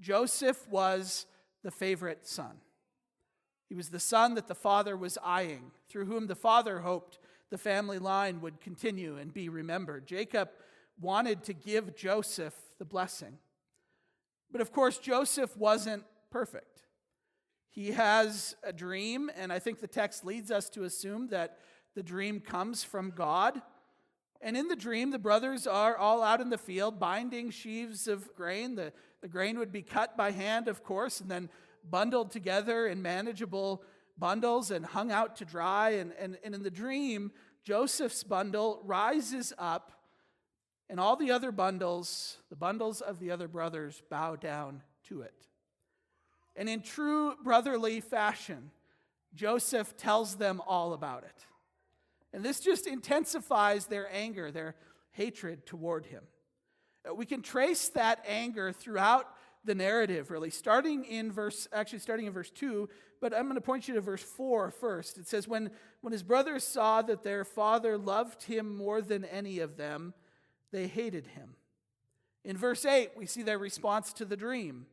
Joseph 0.00 0.66
was 0.68 1.26
the 1.62 1.70
favorite 1.70 2.26
son. 2.26 2.58
He 3.68 3.74
was 3.74 3.90
the 3.90 4.00
son 4.00 4.34
that 4.34 4.46
the 4.46 4.54
father 4.54 4.96
was 4.96 5.18
eyeing, 5.22 5.72
through 5.88 6.06
whom 6.06 6.26
the 6.26 6.34
father 6.34 6.80
hoped 6.80 7.18
the 7.50 7.58
family 7.58 7.98
line 7.98 8.40
would 8.40 8.60
continue 8.60 9.16
and 9.16 9.32
be 9.32 9.48
remembered. 9.48 10.06
Jacob 10.06 10.50
wanted 11.00 11.42
to 11.44 11.52
give 11.52 11.96
Joseph 11.96 12.54
the 12.78 12.84
blessing. 12.84 13.38
But 14.50 14.60
of 14.60 14.72
course, 14.72 14.98
Joseph 14.98 15.56
wasn't 15.56 16.04
perfect. 16.30 16.82
He 17.70 17.92
has 17.92 18.56
a 18.62 18.72
dream, 18.72 19.30
and 19.36 19.52
I 19.52 19.58
think 19.58 19.80
the 19.80 19.86
text 19.86 20.24
leads 20.24 20.50
us 20.50 20.68
to 20.70 20.84
assume 20.84 21.28
that 21.28 21.58
the 21.94 22.02
dream 22.02 22.40
comes 22.40 22.84
from 22.84 23.10
God. 23.10 23.60
And 24.40 24.56
in 24.56 24.68
the 24.68 24.76
dream, 24.76 25.10
the 25.10 25.18
brothers 25.18 25.66
are 25.66 25.96
all 25.96 26.22
out 26.22 26.40
in 26.40 26.50
the 26.50 26.58
field 26.58 26.98
binding 26.98 27.50
sheaves 27.50 28.06
of 28.08 28.34
grain. 28.34 28.76
The, 28.76 28.92
the 29.20 29.28
grain 29.28 29.58
would 29.58 29.72
be 29.72 29.82
cut 29.82 30.16
by 30.16 30.30
hand, 30.30 30.68
of 30.68 30.84
course, 30.84 31.20
and 31.20 31.30
then 31.30 31.50
bundled 31.88 32.30
together 32.30 32.86
in 32.86 33.02
manageable 33.02 33.82
bundles 34.16 34.70
and 34.70 34.84
hung 34.84 35.10
out 35.10 35.36
to 35.36 35.44
dry. 35.44 35.90
And, 35.90 36.12
and, 36.18 36.38
and 36.44 36.54
in 36.54 36.62
the 36.62 36.70
dream, 36.70 37.32
Joseph's 37.64 38.22
bundle 38.22 38.80
rises 38.84 39.52
up 39.58 39.92
and 40.88 40.98
all 40.98 41.16
the 41.16 41.30
other 41.30 41.52
bundles, 41.52 42.38
the 42.48 42.56
bundles 42.56 43.00
of 43.00 43.18
the 43.18 43.30
other 43.30 43.48
brothers, 43.48 44.02
bow 44.08 44.36
down 44.36 44.82
to 45.08 45.22
it. 45.22 45.47
And 46.58 46.68
in 46.68 46.82
true 46.82 47.36
brotherly 47.42 48.00
fashion, 48.00 48.72
Joseph 49.32 49.96
tells 49.96 50.34
them 50.34 50.60
all 50.66 50.92
about 50.92 51.22
it. 51.22 51.46
And 52.32 52.44
this 52.44 52.58
just 52.58 52.88
intensifies 52.88 53.86
their 53.86 54.12
anger, 54.12 54.50
their 54.50 54.74
hatred 55.12 55.64
toward 55.66 56.06
him. 56.06 56.24
Uh, 57.08 57.14
we 57.14 57.26
can 57.26 57.42
trace 57.42 57.88
that 57.90 58.24
anger 58.26 58.72
throughout 58.72 59.28
the 59.64 59.74
narrative, 59.74 60.32
really, 60.32 60.50
starting 60.50 61.04
in 61.04 61.30
verse, 61.30 61.68
actually 61.72 62.00
starting 62.00 62.26
in 62.26 62.32
verse 62.32 62.50
2, 62.50 62.88
but 63.20 63.32
I'm 63.32 63.44
going 63.44 63.54
to 63.54 63.60
point 63.60 63.86
you 63.86 63.94
to 63.94 64.00
verse 64.00 64.22
4 64.22 64.72
first. 64.72 65.16
It 65.16 65.28
says, 65.28 65.46
when, 65.46 65.70
when 66.00 66.12
his 66.12 66.24
brothers 66.24 66.64
saw 66.64 67.02
that 67.02 67.22
their 67.22 67.44
father 67.44 67.96
loved 67.96 68.42
him 68.42 68.76
more 68.76 69.00
than 69.00 69.24
any 69.24 69.60
of 69.60 69.76
them, 69.76 70.12
they 70.72 70.88
hated 70.88 71.28
him. 71.28 71.54
In 72.44 72.56
verse 72.56 72.84
8, 72.84 73.10
we 73.16 73.26
see 73.26 73.42
their 73.42 73.58
response 73.58 74.12
to 74.14 74.24
the 74.24 74.36
dream. 74.36 74.86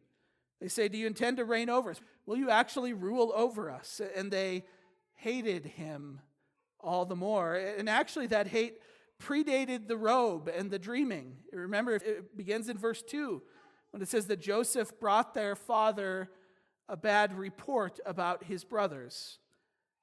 They 0.61 0.67
say, 0.67 0.87
Do 0.87 0.97
you 0.97 1.07
intend 1.07 1.37
to 1.37 1.45
reign 1.45 1.69
over 1.69 1.91
us? 1.91 2.01
Will 2.25 2.37
you 2.37 2.49
actually 2.49 2.93
rule 2.93 3.31
over 3.35 3.69
us? 3.69 4.01
And 4.15 4.31
they 4.31 4.63
hated 5.15 5.65
him 5.65 6.21
all 6.79 7.05
the 7.05 7.15
more. 7.15 7.55
And 7.55 7.89
actually, 7.89 8.27
that 8.27 8.47
hate 8.47 8.79
predated 9.21 9.87
the 9.87 9.97
robe 9.97 10.49
and 10.53 10.69
the 10.69 10.79
dreaming. 10.79 11.37
Remember, 11.51 11.95
it 11.95 12.35
begins 12.35 12.69
in 12.69 12.77
verse 12.77 13.01
2 13.01 13.41
when 13.91 14.01
it 14.01 14.09
says 14.09 14.27
that 14.27 14.41
Joseph 14.41 14.99
brought 14.99 15.33
their 15.33 15.55
father 15.55 16.29
a 16.89 16.97
bad 16.97 17.37
report 17.37 17.99
about 18.05 18.43
his 18.43 18.63
brothers. 18.63 19.39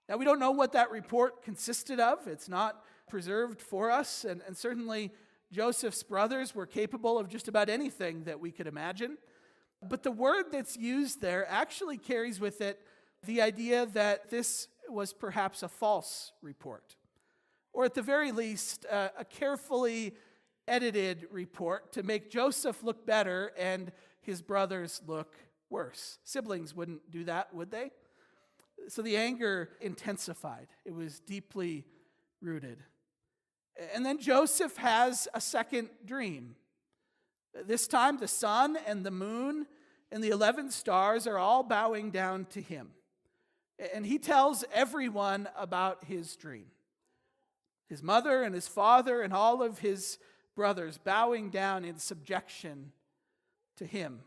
Now, 0.08 0.16
we 0.16 0.24
don't 0.24 0.40
know 0.40 0.50
what 0.50 0.72
that 0.72 0.90
report 0.90 1.42
consisted 1.42 2.00
of, 2.00 2.26
it's 2.26 2.48
not 2.48 2.82
preserved 3.08 3.60
for 3.60 3.90
us, 3.90 4.24
and, 4.24 4.40
and 4.46 4.56
certainly 4.56 5.12
Joseph's 5.52 6.02
brothers 6.02 6.54
were 6.54 6.66
capable 6.66 7.18
of 7.18 7.28
just 7.28 7.46
about 7.46 7.68
anything 7.68 8.24
that 8.24 8.40
we 8.40 8.50
could 8.50 8.66
imagine. 8.66 9.18
But 9.82 10.02
the 10.02 10.12
word 10.12 10.46
that's 10.52 10.76
used 10.76 11.20
there 11.20 11.48
actually 11.50 11.98
carries 11.98 12.38
with 12.38 12.60
it 12.60 12.80
the 13.24 13.42
idea 13.42 13.86
that 13.86 14.30
this 14.30 14.68
was 14.88 15.12
perhaps 15.12 15.62
a 15.62 15.68
false 15.68 16.32
report, 16.42 16.96
or 17.72 17.84
at 17.84 17.94
the 17.94 18.02
very 18.02 18.32
least, 18.32 18.84
uh, 18.90 19.08
a 19.18 19.24
carefully 19.24 20.14
edited 20.68 21.26
report 21.30 21.92
to 21.92 22.02
make 22.02 22.30
Joseph 22.30 22.82
look 22.82 23.06
better 23.06 23.52
and 23.58 23.92
his 24.20 24.42
brothers 24.42 25.02
look 25.06 25.34
worse. 25.70 26.18
Siblings 26.24 26.74
wouldn't 26.74 27.10
do 27.10 27.24
that, 27.24 27.52
would 27.54 27.70
they? 27.70 27.90
So 28.88 29.02
the 29.02 29.16
anger 29.16 29.70
intensified, 29.80 30.68
it 30.84 30.94
was 30.94 31.20
deeply 31.20 31.84
rooted. 32.40 32.78
And 33.94 34.04
then 34.04 34.18
Joseph 34.18 34.76
has 34.76 35.28
a 35.34 35.40
second 35.40 35.88
dream. 36.04 36.56
This 37.66 37.86
time, 37.86 38.18
the 38.18 38.28
sun 38.28 38.78
and 38.86 39.04
the 39.04 39.10
moon 39.10 39.66
and 40.10 40.22
the 40.22 40.30
11 40.30 40.70
stars 40.70 41.26
are 41.26 41.38
all 41.38 41.62
bowing 41.62 42.10
down 42.10 42.46
to 42.46 42.60
him. 42.60 42.90
And 43.94 44.06
he 44.06 44.18
tells 44.18 44.64
everyone 44.72 45.48
about 45.56 46.04
his 46.04 46.36
dream. 46.36 46.66
His 47.88 48.02
mother 48.02 48.42
and 48.42 48.54
his 48.54 48.68
father 48.68 49.22
and 49.22 49.32
all 49.32 49.62
of 49.62 49.80
his 49.80 50.18
brothers 50.54 50.98
bowing 50.98 51.50
down 51.50 51.84
in 51.84 51.98
subjection 51.98 52.92
to 53.76 53.86
him. 53.86 54.20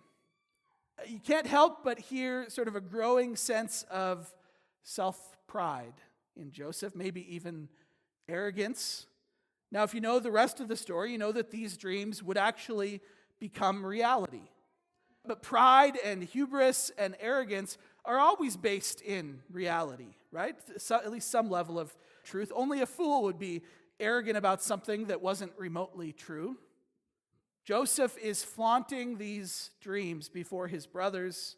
You 1.07 1.19
can't 1.19 1.47
help 1.47 1.83
but 1.83 1.99
hear 1.99 2.49
sort 2.49 2.67
of 2.67 2.75
a 2.75 2.81
growing 2.81 3.35
sense 3.35 3.85
of 3.89 4.33
self 4.83 5.37
pride 5.47 5.93
in 6.35 6.51
Joseph, 6.51 6.95
maybe 6.95 7.33
even 7.33 7.69
arrogance. 8.27 9.07
Now, 9.71 9.83
if 9.83 9.93
you 9.93 10.01
know 10.01 10.19
the 10.19 10.31
rest 10.31 10.59
of 10.59 10.67
the 10.67 10.75
story, 10.75 11.11
you 11.11 11.17
know 11.17 11.31
that 11.31 11.51
these 11.51 11.77
dreams 11.77 12.23
would 12.23 12.37
actually 12.37 13.01
become 13.39 13.85
reality. 13.85 14.49
But 15.25 15.41
pride 15.41 15.97
and 16.03 16.23
hubris 16.23 16.91
and 16.97 17.15
arrogance 17.19 17.77
are 18.03 18.19
always 18.19 18.55
based 18.55 19.01
in 19.01 19.39
reality, 19.51 20.15
right? 20.31 20.55
So, 20.77 20.95
at 20.97 21.11
least 21.11 21.31
some 21.31 21.49
level 21.49 21.79
of 21.79 21.95
truth. 22.23 22.51
Only 22.55 22.81
a 22.81 22.85
fool 22.85 23.23
would 23.23 23.39
be 23.39 23.63
arrogant 23.99 24.37
about 24.37 24.61
something 24.61 25.05
that 25.05 25.21
wasn't 25.21 25.53
remotely 25.57 26.11
true. 26.11 26.57
Joseph 27.63 28.15
is 28.19 28.43
flaunting 28.43 29.17
these 29.17 29.71
dreams 29.81 30.29
before 30.29 30.67
his 30.67 30.85
brothers. 30.85 31.55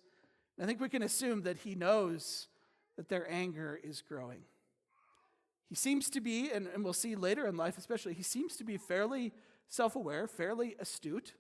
I 0.62 0.66
think 0.66 0.80
we 0.80 0.90
can 0.90 1.04
assume 1.04 1.44
that 1.44 1.60
he 1.60 1.76
knows 1.76 2.48
that 2.96 3.10
their 3.10 3.30
anger 3.30 3.80
is 3.84 4.02
growing. 4.02 4.40
He 5.70 5.76
seems 5.76 6.10
to 6.12 6.22
be, 6.22 6.50
and, 6.50 6.68
and 6.68 6.84
we'll 6.84 6.94
see 6.94 7.16
later 7.16 7.46
in 7.46 7.58
life 7.58 7.78
especially, 7.78 8.14
he 8.14 8.24
seems 8.24 8.56
to 8.56 8.64
be 8.64 8.78
fairly 8.78 9.34
self 9.68 9.96
aware, 9.96 10.28
fairly 10.28 10.76
astute. 10.80 11.34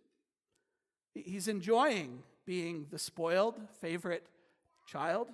He's 1.25 1.47
enjoying 1.47 2.23
being 2.45 2.87
the 2.89 2.99
spoiled 2.99 3.59
favorite 3.81 4.25
child. 4.85 5.29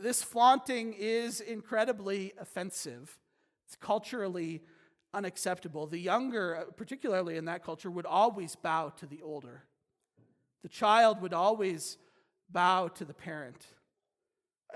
This 0.00 0.22
flaunting 0.22 0.94
is 0.96 1.40
incredibly 1.40 2.32
offensive. 2.38 3.18
It's 3.66 3.76
culturally 3.76 4.62
unacceptable. 5.14 5.86
The 5.86 5.98
younger, 5.98 6.66
particularly 6.76 7.36
in 7.36 7.46
that 7.46 7.64
culture, 7.64 7.90
would 7.90 8.06
always 8.06 8.54
bow 8.54 8.90
to 8.98 9.06
the 9.06 9.22
older. 9.22 9.64
The 10.62 10.68
child 10.68 11.20
would 11.20 11.34
always 11.34 11.98
bow 12.50 12.88
to 12.88 13.04
the 13.04 13.14
parent. 13.14 13.66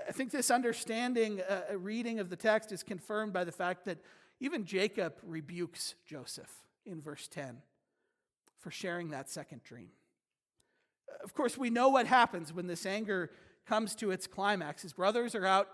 I 0.07 0.11
think 0.11 0.31
this 0.31 0.51
understanding, 0.51 1.41
uh, 1.41 1.77
reading 1.77 2.19
of 2.19 2.29
the 2.29 2.35
text, 2.35 2.71
is 2.71 2.83
confirmed 2.83 3.33
by 3.33 3.43
the 3.43 3.51
fact 3.51 3.85
that 3.85 3.99
even 4.39 4.65
Jacob 4.65 5.15
rebukes 5.23 5.95
Joseph 6.05 6.51
in 6.85 7.01
verse 7.01 7.27
10 7.27 7.61
for 8.59 8.71
sharing 8.71 9.09
that 9.09 9.29
second 9.29 9.63
dream. 9.63 9.89
Of 11.23 11.33
course, 11.33 11.57
we 11.57 11.69
know 11.69 11.89
what 11.89 12.07
happens 12.07 12.53
when 12.53 12.67
this 12.67 12.85
anger 12.85 13.31
comes 13.65 13.95
to 13.95 14.11
its 14.11 14.27
climax. 14.27 14.81
His 14.81 14.93
brothers 14.93 15.35
are 15.35 15.45
out 15.45 15.69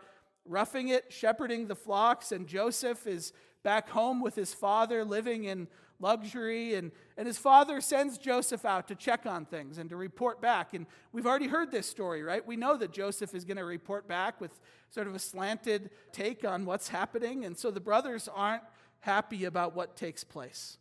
roughing 0.46 0.90
it, 0.90 1.06
shepherding 1.12 1.68
the 1.68 1.76
flocks, 1.76 2.32
and 2.32 2.48
Joseph 2.48 3.08
is 3.08 3.34
back 3.64 3.90
home 3.90 4.22
with 4.22 4.36
his 4.36 4.54
father, 4.54 5.06
living 5.06 5.46
in 5.46 5.68
luxury. 6.00 6.76
And, 6.76 6.92
and 7.18 7.26
his 7.26 7.38
father 7.38 7.80
sends 7.82 8.18
Joseph 8.18 8.66
out 8.66 8.88
to 8.90 8.96
check 8.96 9.26
on 9.26 9.46
things 9.46 9.78
and 9.78 9.90
to 9.90 9.96
report 9.96 10.42
back. 10.42 10.74
And 10.74 10.86
we've 11.14 11.26
already 11.26 11.48
heard 11.48 11.72
this 11.72 11.88
story, 11.88 12.24
right? 12.24 12.46
We 12.46 12.58
know 12.58 12.76
that 12.78 12.92
Joseph 12.92 13.34
is 13.34 13.46
going 13.46 13.58
to 13.58 13.66
report 13.66 14.08
back 14.08 14.42
with 14.42 14.60
sort 14.90 15.08
of 15.08 15.16
a 15.16 15.20
slanted 15.20 15.90
take 16.12 16.46
on 16.46 16.66
what's 16.66 16.90
happening. 16.90 17.46
And 17.46 17.58
so 17.58 17.72
the 17.72 17.80
brothers 17.80 18.28
aren't 18.34 18.64
happy 19.00 19.46
about 19.46 19.76
what 19.76 19.96
takes 19.96 20.24
place. 20.24 20.78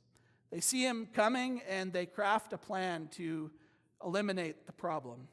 They 0.52 0.60
see 0.60 0.84
him 0.84 1.08
coming 1.14 1.62
and 1.66 1.94
they 1.94 2.04
craft 2.04 2.52
a 2.52 2.58
plan 2.58 3.08
to 3.12 3.50
eliminate 4.04 4.66
the 4.66 4.72
problem. 4.72 5.28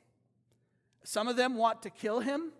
Some 1.04 1.28
of 1.28 1.36
them 1.36 1.58
want 1.58 1.82
to 1.84 1.90
kill 1.90 2.22
him, 2.22 2.54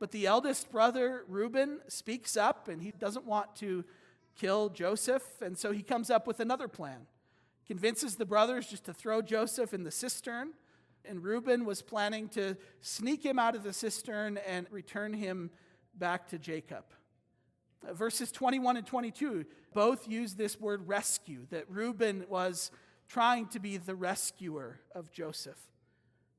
but 0.00 0.10
the 0.10 0.26
eldest 0.26 0.72
brother, 0.72 1.24
Reuben, 1.28 1.78
speaks 1.86 2.36
up 2.36 2.66
and 2.66 2.82
he 2.82 2.90
doesn't 2.90 3.24
want 3.24 3.54
to 3.56 3.84
kill 4.34 4.68
Joseph. 4.68 5.22
And 5.40 5.56
so 5.56 5.70
he 5.70 5.82
comes 5.82 6.10
up 6.10 6.26
with 6.26 6.40
another 6.40 6.66
plan. 6.66 7.06
Convinces 7.68 8.16
the 8.16 8.26
brothers 8.26 8.66
just 8.66 8.84
to 8.86 8.92
throw 8.92 9.22
Joseph 9.22 9.72
in 9.72 9.84
the 9.84 9.92
cistern. 9.92 10.54
And 11.04 11.22
Reuben 11.22 11.64
was 11.64 11.82
planning 11.82 12.28
to 12.30 12.56
sneak 12.80 13.24
him 13.24 13.38
out 13.38 13.54
of 13.54 13.62
the 13.62 13.72
cistern 13.72 14.38
and 14.38 14.66
return 14.72 15.12
him 15.12 15.50
back 15.94 16.28
to 16.30 16.38
Jacob. 16.38 16.84
Verses 17.92 18.32
21 18.32 18.78
and 18.78 18.86
22 18.86 19.44
both 19.74 20.08
use 20.08 20.34
this 20.34 20.58
word 20.58 20.88
rescue, 20.88 21.46
that 21.50 21.70
Reuben 21.70 22.24
was 22.28 22.70
trying 23.08 23.46
to 23.48 23.60
be 23.60 23.76
the 23.76 23.94
rescuer 23.94 24.80
of 24.94 25.12
Joseph. 25.12 25.58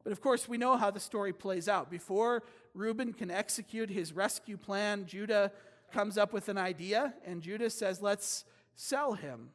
But 0.03 0.11
of 0.11 0.21
course, 0.21 0.47
we 0.47 0.57
know 0.57 0.75
how 0.77 0.89
the 0.89 0.99
story 0.99 1.33
plays 1.33 1.69
out. 1.69 1.91
Before 1.91 2.43
Reuben 2.73 3.13
can 3.13 3.29
execute 3.29 3.89
his 3.89 4.13
rescue 4.13 4.57
plan, 4.57 5.05
Judah 5.05 5.51
comes 5.91 6.17
up 6.17 6.33
with 6.33 6.49
an 6.49 6.57
idea, 6.57 7.13
and 7.25 7.41
Judah 7.41 7.69
says, 7.69 8.01
Let's 8.01 8.45
sell 8.75 9.13
him. 9.13 9.49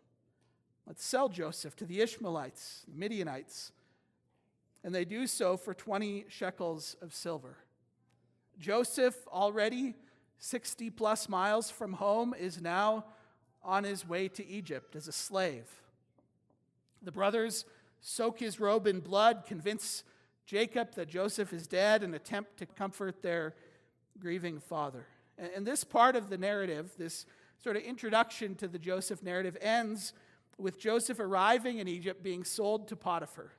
Let's 0.86 1.04
sell 1.04 1.28
Joseph 1.28 1.74
to 1.76 1.84
the 1.84 2.00
Ishmaelites, 2.00 2.84
the 2.88 2.98
Midianites. 2.98 3.72
And 4.84 4.94
they 4.94 5.04
do 5.04 5.26
so 5.26 5.56
for 5.56 5.74
20 5.74 6.26
shekels 6.28 6.96
of 7.00 7.14
silver. 7.14 7.56
Joseph, 8.58 9.16
already 9.28 9.94
60 10.44 10.90
plus 10.90 11.28
miles 11.28 11.70
from 11.70 11.92
home, 11.92 12.34
is 12.36 12.60
now 12.60 13.04
on 13.62 13.84
his 13.84 14.08
way 14.08 14.26
to 14.26 14.44
Egypt 14.44 14.96
as 14.96 15.06
a 15.06 15.12
slave. 15.12 15.68
The 17.00 17.12
brothers 17.12 17.64
soak 18.00 18.40
his 18.40 18.58
robe 18.58 18.88
in 18.88 18.98
blood, 18.98 19.44
convince 19.46 20.02
Jacob 20.44 20.96
that 20.96 21.08
Joseph 21.08 21.52
is 21.52 21.68
dead, 21.68 22.02
and 22.02 22.12
attempt 22.12 22.56
to 22.56 22.66
comfort 22.66 23.22
their 23.22 23.54
grieving 24.18 24.58
father. 24.58 25.06
And 25.54 25.64
this 25.64 25.84
part 25.84 26.16
of 26.16 26.28
the 26.28 26.38
narrative, 26.38 26.90
this 26.98 27.24
sort 27.62 27.76
of 27.76 27.82
introduction 27.82 28.56
to 28.56 28.66
the 28.66 28.80
Joseph 28.80 29.22
narrative, 29.22 29.56
ends 29.60 30.12
with 30.58 30.76
Joseph 30.76 31.20
arriving 31.20 31.78
in 31.78 31.86
Egypt 31.86 32.20
being 32.20 32.42
sold 32.42 32.88
to 32.88 32.96
Potiphar. 32.96 33.52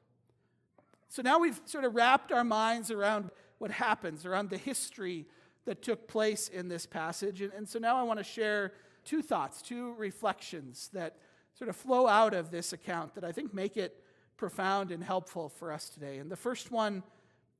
So 1.08 1.22
now 1.22 1.40
we've 1.40 1.62
sort 1.64 1.86
of 1.86 1.96
wrapped 1.96 2.34
our 2.34 2.44
minds 2.44 2.92
around 2.92 3.32
what 3.58 3.72
happens, 3.72 4.26
around 4.26 4.50
the 4.50 4.58
history 4.58 5.28
that 5.66 5.82
took 5.82 6.08
place 6.08 6.48
in 6.48 6.68
this 6.68 6.86
passage. 6.86 7.42
And, 7.42 7.54
and 7.54 7.68
so 7.68 7.80
now 7.80 7.98
I 7.98 8.04
want 8.04 8.20
to 8.20 8.24
share 8.24 8.74
two 9.06 9.22
thoughts, 9.22 9.62
two 9.62 9.94
reflections 9.94 10.90
that 10.94 11.18
sort 11.58 11.70
of 11.70 11.76
flow 11.76 12.08
out 12.08 12.34
of 12.34 12.52
this 12.52 12.74
account 12.74 13.16
that 13.16 13.24
I 13.24 13.32
think 13.32 13.54
make 13.54 13.78
it 13.78 14.04
profound 14.38 14.92
and 14.92 15.04
helpful 15.04 15.50
for 15.50 15.72
us 15.72 15.90
today. 15.90 16.18
And 16.18 16.32
the 16.32 16.36
first 16.36 16.72
one 16.72 17.04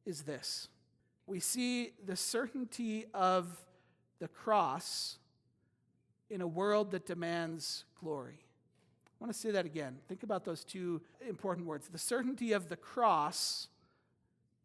is 0.06 0.24
this 0.24 0.68
we 1.26 1.40
see 1.40 1.92
the 2.06 2.16
certainty 2.16 3.06
of 3.14 3.64
the 4.20 4.28
cross 4.28 5.18
in 6.30 6.42
a 6.42 6.48
world 6.48 6.92
that 6.92 7.06
demands 7.06 7.86
glory. 8.00 8.40
I 9.06 9.24
want 9.24 9.34
to 9.34 9.40
say 9.40 9.52
that 9.52 9.66
again. 9.66 9.98
Think 10.10 10.24
about 10.24 10.44
those 10.44 10.66
two 10.66 11.02
important 11.28 11.68
words 11.68 11.88
the 11.88 11.98
certainty 11.98 12.52
of 12.52 12.68
the 12.68 12.76
cross 12.76 13.68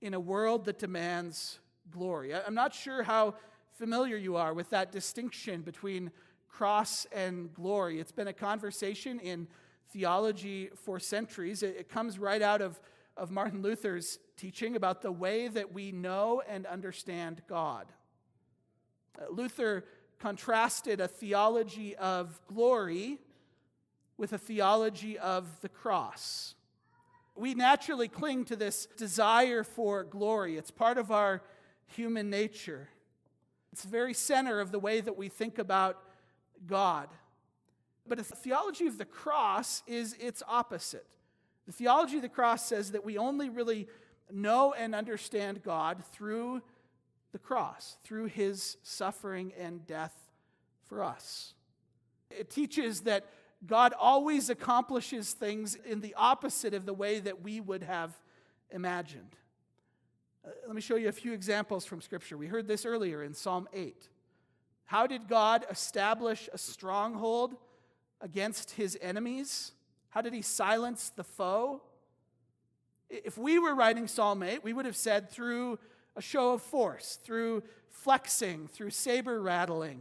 in 0.01 0.15
a 0.15 0.21
world 0.21 0.65
that 0.65 0.79
demands 0.79 1.59
glory. 1.91 2.35
I'm 2.35 2.55
not 2.55 2.75
sure 2.75 3.03
how 3.03 3.35
familiar 3.79 4.17
you 4.17 4.37
are 4.37 4.53
with 4.55 4.71
that 4.71 4.91
distinction 4.91 5.63
between 5.63 6.11
cross 6.49 7.07
and 7.13 7.53
glory. 7.55 8.01
It's 8.01 8.13
been 8.13 8.29
a 8.29 8.33
conversation 8.33 9.21
in 9.21 9.47
theology 9.93 10.71
for 10.85 10.99
centuries. 10.99 11.63
It, 11.63 11.89
comes 11.89 12.19
right 12.19 12.43
out 12.43 12.61
of, 12.61 12.81
of 13.17 13.31
Martin 13.31 13.63
Luther's 13.63 14.19
teaching 14.37 14.77
about 14.77 15.03
the 15.03 15.13
way 15.13 15.49
that 15.49 15.73
we 15.73 15.93
know 15.93 16.43
and 16.49 16.67
understand 16.67 17.43
God. 17.49 17.87
Uh, 19.21 19.27
Luther 19.31 19.85
contrasted 20.19 21.01
a 21.01 21.09
theology 21.09 21.95
of 21.97 22.41
glory 22.49 23.19
with 24.17 24.33
a 24.33 24.39
theology 24.39 25.17
of 25.19 25.61
the 25.61 25.69
cross. 25.69 26.55
We 27.37 27.55
naturally 27.55 28.09
cling 28.09 28.47
to 28.47 28.57
this 28.57 28.87
desire 28.97 29.63
for 29.63 30.03
glory, 30.03 30.57
it's 30.57 30.73
part 30.73 30.99
of 30.99 31.13
our 31.13 31.43
human 31.89 32.31
nature. 32.31 32.89
It's 33.73 33.83
the 33.83 33.89
very 33.89 34.15
center 34.15 34.61
of 34.61 34.73
the 34.73 34.79
way 34.79 35.01
that 35.01 35.17
we 35.17 35.29
think 35.29 35.59
about 35.59 36.03
God. 36.67 37.09
But 38.07 38.19
a 38.19 38.25
theology 38.25 38.87
of 38.87 38.99
the 38.99 39.05
cross 39.05 39.83
is 39.87 40.15
its 40.19 40.43
opposite. 40.49 41.07
The 41.67 41.73
theology 41.73 42.17
of 42.17 42.23
the 42.23 42.29
cross 42.29 42.67
says 42.67 42.93
that 42.93 43.05
we 43.05 43.19
only 43.19 43.51
really 43.51 43.89
know 44.31 44.73
and 44.73 44.95
understand 44.95 45.63
God 45.63 46.03
through 46.13 46.63
the 47.33 47.39
cross, 47.39 47.99
through 48.05 48.27
his 48.27 48.79
suffering 48.83 49.53
and 49.59 49.87
death 49.87 50.15
for 50.87 51.03
us. 51.03 51.53
It 52.31 52.51
teaches 52.51 53.03
that 53.03 53.27
God 53.67 53.93
always 53.99 54.51
accomplishes 54.51 55.33
things 55.33 55.75
in 55.75 56.01
the 56.01 56.15
opposite 56.17 56.75
of 56.75 56.87
the 56.87 56.95
way 56.95 57.21
that 57.21 57.43
we 57.43 57.61
would 57.61 57.83
have 57.83 58.19
imagined. 58.71 59.37
Uh, 60.49 60.51
let 60.67 60.75
me 60.75 60.81
show 60.81 60.97
you 60.97 61.09
a 61.09 61.13
few 61.13 61.35
examples 61.35 61.85
from 61.85 62.01
Scripture. 62.01 62.39
We 62.39 62.47
heard 62.47 62.67
this 62.67 62.87
earlier 62.87 63.23
in 63.23 63.35
Psalm 63.35 63.69
8. 63.75 64.09
How 64.87 65.07
did 65.07 65.29
God 65.29 65.67
establish 65.71 66.49
a 66.53 66.57
stronghold 66.57 67.55
against 68.23 68.71
his 68.71 68.97
enemies? 69.03 69.73
How 70.11 70.23
did 70.23 70.33
he 70.33 70.41
silence 70.41 71.13
the 71.15 71.25
foe? 71.25 71.83
If 73.11 73.37
we 73.37 73.59
were 73.59 73.75
writing 73.75 74.07
Psalm 74.07 74.43
8, 74.43 74.65
we 74.65 74.73
would 74.73 74.87
have 74.87 74.97
said 74.97 75.31
through 75.31 75.79
a 76.17 76.23
show 76.23 76.55
of 76.55 76.63
force, 76.63 77.19
through 77.23 77.63
flexing, 77.91 78.69
through 78.69 78.91
saber 78.91 79.43
rattling, 79.43 80.01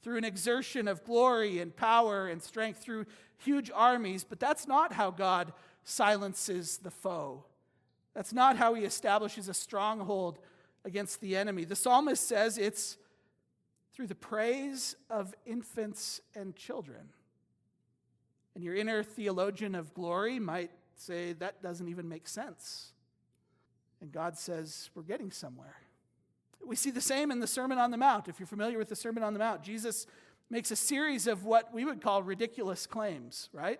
through 0.00 0.18
an 0.18 0.24
exertion 0.24 0.86
of 0.86 1.04
glory 1.04 1.58
and 1.58 1.74
power 1.74 2.28
and 2.28 2.40
strength, 2.40 2.80
through 2.80 3.06
huge 3.38 3.72
armies. 3.74 4.22
But 4.22 4.38
that's 4.38 4.68
not 4.68 4.92
how 4.92 5.10
God 5.10 5.52
silences 5.82 6.78
the 6.78 6.92
foe. 6.92 7.44
That's 8.16 8.32
not 8.32 8.56
how 8.56 8.72
he 8.72 8.84
establishes 8.84 9.50
a 9.50 9.52
stronghold 9.52 10.38
against 10.86 11.20
the 11.20 11.36
enemy. 11.36 11.66
The 11.66 11.76
psalmist 11.76 12.26
says 12.26 12.56
it's 12.56 12.96
through 13.92 14.06
the 14.06 14.14
praise 14.14 14.96
of 15.10 15.34
infants 15.44 16.22
and 16.34 16.56
children. 16.56 17.10
And 18.54 18.64
your 18.64 18.74
inner 18.74 19.02
theologian 19.02 19.74
of 19.74 19.92
glory 19.92 20.38
might 20.38 20.70
say 20.94 21.34
that 21.34 21.62
doesn't 21.62 21.88
even 21.88 22.08
make 22.08 22.26
sense. 22.26 22.92
And 24.00 24.10
God 24.10 24.38
says, 24.38 24.88
we're 24.94 25.02
getting 25.02 25.30
somewhere. 25.30 25.76
We 26.66 26.74
see 26.74 26.90
the 26.90 27.02
same 27.02 27.30
in 27.30 27.40
the 27.40 27.46
Sermon 27.46 27.76
on 27.76 27.90
the 27.90 27.98
Mount. 27.98 28.28
If 28.28 28.40
you're 28.40 28.46
familiar 28.46 28.78
with 28.78 28.88
the 28.88 28.96
Sermon 28.96 29.22
on 29.22 29.34
the 29.34 29.38
Mount, 29.38 29.62
Jesus 29.62 30.06
makes 30.48 30.70
a 30.70 30.76
series 30.76 31.26
of 31.26 31.44
what 31.44 31.74
we 31.74 31.84
would 31.84 32.00
call 32.00 32.22
ridiculous 32.22 32.86
claims, 32.86 33.50
right? 33.52 33.78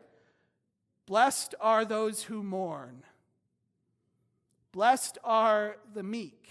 Blessed 1.07 1.55
are 1.59 1.87
those 1.87 2.25
who 2.25 2.43
mourn. 2.43 3.03
Blessed 4.77 5.17
are 5.25 5.79
the 5.95 6.03
meek. 6.03 6.51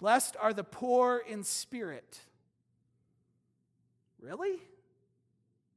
Blessed 0.00 0.34
are 0.40 0.52
the 0.52 0.64
poor 0.64 1.22
in 1.24 1.44
spirit. 1.44 2.18
Really? 4.20 4.60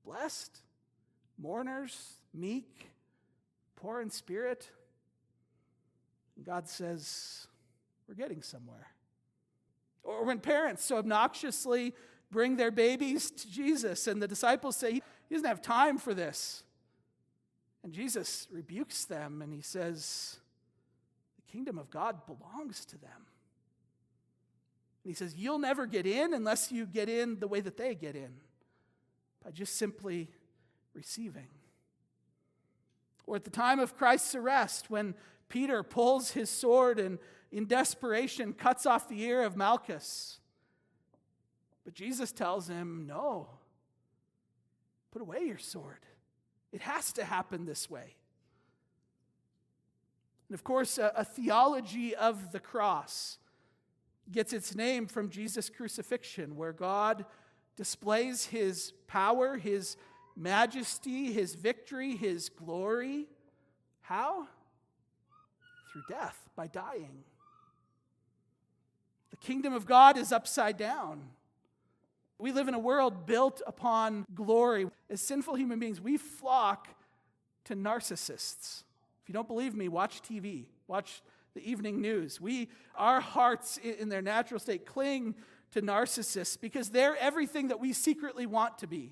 Blessed? 0.03 0.57
Mourners? 1.37 2.17
Meek? 2.33 2.89
Poor 3.75 4.01
in 4.01 4.09
spirit? 4.09 4.71
And 6.35 6.43
God 6.43 6.67
says, 6.67 7.45
we're 8.07 8.15
getting 8.15 8.41
somewhere. 8.41 8.87
Or 10.01 10.25
when 10.25 10.39
parents 10.39 10.83
so 10.83 10.97
obnoxiously 10.97 11.93
bring 12.31 12.57
their 12.57 12.71
babies 12.71 13.29
to 13.29 13.47
Jesus 13.47 14.07
and 14.07 14.19
the 14.19 14.27
disciples 14.27 14.75
say, 14.75 14.93
He 14.93 15.01
doesn't 15.35 15.47
have 15.47 15.61
time 15.61 15.99
for 15.99 16.15
this. 16.15 16.63
And 17.83 17.93
Jesus 17.93 18.47
rebukes 18.49 19.05
them 19.05 19.43
and 19.43 19.53
he 19.53 19.61
says, 19.61 20.39
kingdom 21.51 21.77
of 21.77 21.89
God 21.89 22.25
belongs 22.25 22.85
to 22.85 22.97
them. 22.97 23.27
And 25.03 25.11
he 25.11 25.13
says, 25.13 25.35
You'll 25.35 25.59
never 25.59 25.85
get 25.85 26.05
in 26.05 26.33
unless 26.33 26.71
you 26.71 26.85
get 26.85 27.09
in 27.09 27.39
the 27.39 27.47
way 27.47 27.61
that 27.61 27.77
they 27.77 27.95
get 27.95 28.15
in, 28.15 28.33
by 29.43 29.51
just 29.51 29.75
simply 29.75 30.29
receiving. 30.93 31.47
Or 33.25 33.35
at 33.35 33.43
the 33.43 33.49
time 33.49 33.79
of 33.79 33.97
Christ's 33.97 34.35
arrest, 34.35 34.89
when 34.89 35.15
Peter 35.49 35.83
pulls 35.83 36.31
his 36.31 36.49
sword 36.49 36.99
and 36.99 37.19
in 37.51 37.65
desperation 37.65 38.53
cuts 38.53 38.85
off 38.85 39.07
the 39.07 39.21
ear 39.23 39.43
of 39.43 39.55
Malchus. 39.55 40.39
But 41.85 41.93
Jesus 41.93 42.33
tells 42.33 42.67
him, 42.67 43.05
No, 43.07 43.47
put 45.11 45.21
away 45.21 45.43
your 45.45 45.57
sword. 45.57 46.05
It 46.73 46.81
has 46.81 47.13
to 47.13 47.23
happen 47.23 47.65
this 47.65 47.89
way. 47.89 48.16
And 50.49 50.55
of 50.55 50.63
course, 50.63 50.97
a, 50.97 51.11
a 51.15 51.25
theology 51.25 52.15
of 52.15 52.51
the 52.51 52.59
cross 52.59 53.37
gets 54.31 54.53
its 54.53 54.75
name 54.75 55.07
from 55.07 55.29
Jesus' 55.29 55.69
crucifixion, 55.69 56.55
where 56.55 56.73
God 56.73 57.25
displays 57.75 58.45
his 58.45 58.91
power, 59.07 59.57
his 59.57 59.97
majesty, 60.35 61.31
his 61.31 61.55
victory, 61.55 62.15
his 62.15 62.49
glory. 62.49 63.27
How? 64.01 64.47
Through 65.91 66.03
death, 66.09 66.49
by 66.55 66.67
dying. 66.67 67.23
The 69.31 69.37
kingdom 69.37 69.73
of 69.73 69.85
God 69.85 70.17
is 70.17 70.31
upside 70.31 70.77
down. 70.77 71.21
We 72.39 72.51
live 72.51 72.67
in 72.67 72.73
a 72.73 72.79
world 72.79 73.25
built 73.25 73.61
upon 73.65 74.25
glory. 74.33 74.87
As 75.09 75.21
sinful 75.21 75.55
human 75.55 75.79
beings, 75.79 75.99
we 75.99 76.17
flock 76.17 76.87
to 77.65 77.75
narcissists. 77.75 78.83
If 79.27 79.29
you 79.31 79.33
don't 79.33 79.47
believe 79.49 79.75
me, 79.75 79.89
watch 79.89 80.21
TV, 80.21 80.67
watch 80.87 81.21
the 81.53 81.69
evening 81.69 81.99
news. 81.99 82.39
We, 82.39 82.69
our 82.95 83.19
hearts 83.19 83.77
in 83.77 84.07
their 84.07 84.21
natural 84.21 84.57
state 84.57 84.85
cling 84.85 85.35
to 85.71 85.81
narcissists 85.81 86.57
because 86.57 86.91
they're 86.91 87.17
everything 87.17 87.67
that 87.67 87.81
we 87.81 87.91
secretly 87.91 88.45
want 88.45 88.77
to 88.77 88.87
be. 88.87 89.11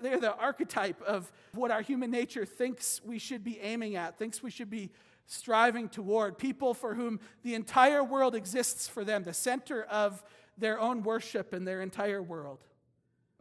They're 0.00 0.18
the 0.18 0.34
archetype 0.34 1.02
of 1.02 1.30
what 1.52 1.70
our 1.70 1.82
human 1.82 2.10
nature 2.10 2.46
thinks 2.46 3.02
we 3.04 3.18
should 3.18 3.44
be 3.44 3.60
aiming 3.60 3.94
at, 3.94 4.16
thinks 4.16 4.42
we 4.42 4.50
should 4.50 4.70
be 4.70 4.88
striving 5.26 5.90
toward, 5.90 6.38
people 6.38 6.72
for 6.72 6.94
whom 6.94 7.20
the 7.42 7.54
entire 7.54 8.02
world 8.02 8.34
exists 8.34 8.88
for 8.88 9.04
them, 9.04 9.24
the 9.24 9.34
center 9.34 9.82
of 9.82 10.24
their 10.56 10.80
own 10.80 11.02
worship 11.02 11.52
in 11.52 11.66
their 11.66 11.82
entire 11.82 12.22
world. 12.22 12.64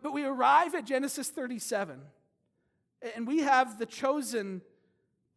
But 0.02 0.12
we 0.12 0.26
arrive 0.26 0.76
at 0.76 0.86
Genesis 0.86 1.30
37, 1.30 2.02
and 3.16 3.26
we 3.26 3.38
have 3.40 3.80
the 3.80 3.86
chosen, 3.86 4.62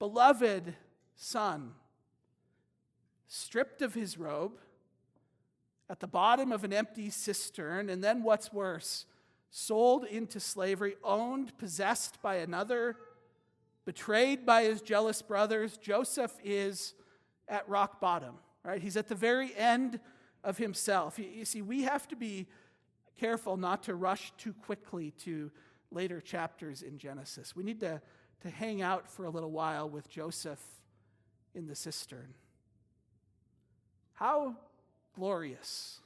beloved 0.02 0.74
Son, 1.14 1.70
stripped 3.28 3.82
of 3.82 3.94
his 3.94 4.18
robe, 4.18 4.58
at 5.88 6.00
the 6.00 6.08
bottom 6.08 6.50
of 6.50 6.64
an 6.64 6.72
empty 6.72 7.08
cistern, 7.08 7.88
and 7.88 8.02
then 8.02 8.24
what's 8.24 8.52
worse, 8.52 9.06
sold 9.52 10.04
into 10.04 10.40
slavery, 10.40 10.96
owned, 11.04 11.56
possessed 11.56 12.20
by 12.20 12.34
another 12.34 12.96
betrayed 13.84 14.44
by 14.44 14.64
his 14.64 14.80
jealous 14.80 15.22
brothers. 15.22 15.76
Joseph 15.76 16.32
is 16.42 16.94
at 17.46 17.68
rock 17.68 18.00
bottom, 18.00 18.34
right? 18.64 18.82
He's 18.82 18.96
at 18.96 19.06
the 19.06 19.14
very 19.14 19.54
end 19.56 20.00
of 20.42 20.58
himself. 20.58 21.16
You, 21.16 21.44
see, 21.44 21.62
we 21.62 21.82
have 21.82 22.08
to 22.08 22.16
be 22.16 22.48
careful 23.20 23.56
not 23.56 23.84
to 23.84 23.94
rush 23.94 24.32
too 24.36 24.52
quickly 24.52 25.12
to 25.18 25.52
later 25.92 26.20
chapters 26.20 26.82
in 26.82 26.98
Genesis. 26.98 27.54
We 27.54 27.62
need 27.62 27.78
to, 27.80 28.02
to 28.42 28.50
hang 28.50 28.82
out 28.82 29.10
for 29.10 29.24
a 29.24 29.30
little 29.30 29.50
while 29.50 29.88
with 29.88 30.08
Joseph 30.08 30.62
in 31.54 31.66
the 31.66 31.74
cistern. 31.74 32.34
How 34.14 34.56
glorious, 35.14 36.00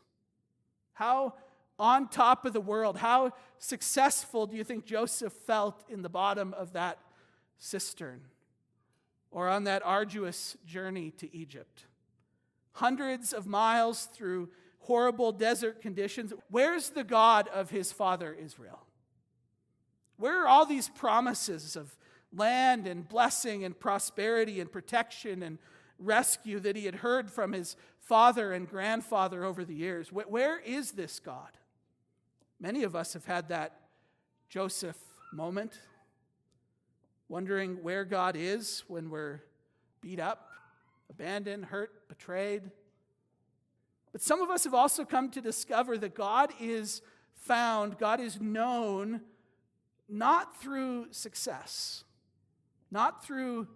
how 0.95 1.35
on 1.79 2.09
top 2.09 2.45
of 2.45 2.53
the 2.53 2.61
world. 2.61 2.99
How 2.99 3.33
successful 3.59 4.47
do 4.47 4.57
you 4.57 4.65
think 4.65 4.85
Joseph 4.85 5.33
felt 5.33 5.85
in 5.89 6.03
the 6.03 6.09
bottom 6.09 6.55
of 6.55 6.73
that 6.73 6.99
cistern 7.59 8.21
or 9.31 9.49
on 9.49 9.65
that 9.65 9.83
arduous 9.85 10.57
journey 10.67 11.11
to 11.19 11.35
Egypt? 11.35 11.85
Hundreds 12.73 13.33
of 13.33 13.47
miles 13.47 14.07
through 14.07 14.49
horrible 14.81 15.33
desert 15.33 15.81
conditions. 15.81 16.33
Where's 16.51 16.91
the 16.91 17.05
God 17.05 17.49
of 17.49 17.71
his 17.71 17.93
father 17.93 18.33
Israel? 18.33 18.87
Where 20.17 20.43
are 20.43 20.49
all 20.49 20.65
these 20.65 20.89
promises 20.89 21.77
of 21.77 21.97
land 22.37 22.87
and 22.87 23.09
blessing 23.09 23.65
and 23.65 23.79
prosperity 23.79 24.61
and 24.61 24.71
protection 24.71 25.43
and 25.43 25.59
rescue 25.99 26.61
that 26.61 26.77
he 26.77 26.85
had 26.85 26.97
heard 26.97 27.31
from 27.31 27.53
his 27.53 27.77
father 27.99 28.53
and 28.53 28.69
grandfather 28.69 29.45
over 29.45 29.65
the 29.65 29.75
years? 29.75 30.13
Where 30.13 30.61
is 30.61 30.93
this 30.93 31.19
God? 31.19 31.51
Many 32.61 32.85
of 32.85 32.95
us 32.97 33.13
have 33.13 33.25
had 33.25 33.49
that 33.49 33.81
Joseph 34.49 34.97
moment, 35.33 35.79
wondering 37.29 37.83
where 37.83 38.05
God 38.05 38.37
is 38.37 38.85
when 38.87 39.11
we're 39.11 39.43
beat 40.01 40.21
up, 40.21 40.51
abandoned, 41.11 41.67
hurt, 41.67 42.09
betrayed. 42.09 42.63
But 44.13 44.23
some 44.23 44.41
of 44.41 44.51
us 44.51 44.65
have 44.65 44.75
also 44.75 45.05
come 45.05 45.31
to 45.31 45.41
discover 45.41 45.99
that 45.99 46.15
God 46.15 46.53
is 46.61 47.03
found, 47.35 47.99
God 47.99 48.21
is 48.21 48.41
known 48.41 49.21
not 50.09 50.61
through 50.61 51.09
success, 51.11 52.05
not 52.97 53.23
through 53.23 53.69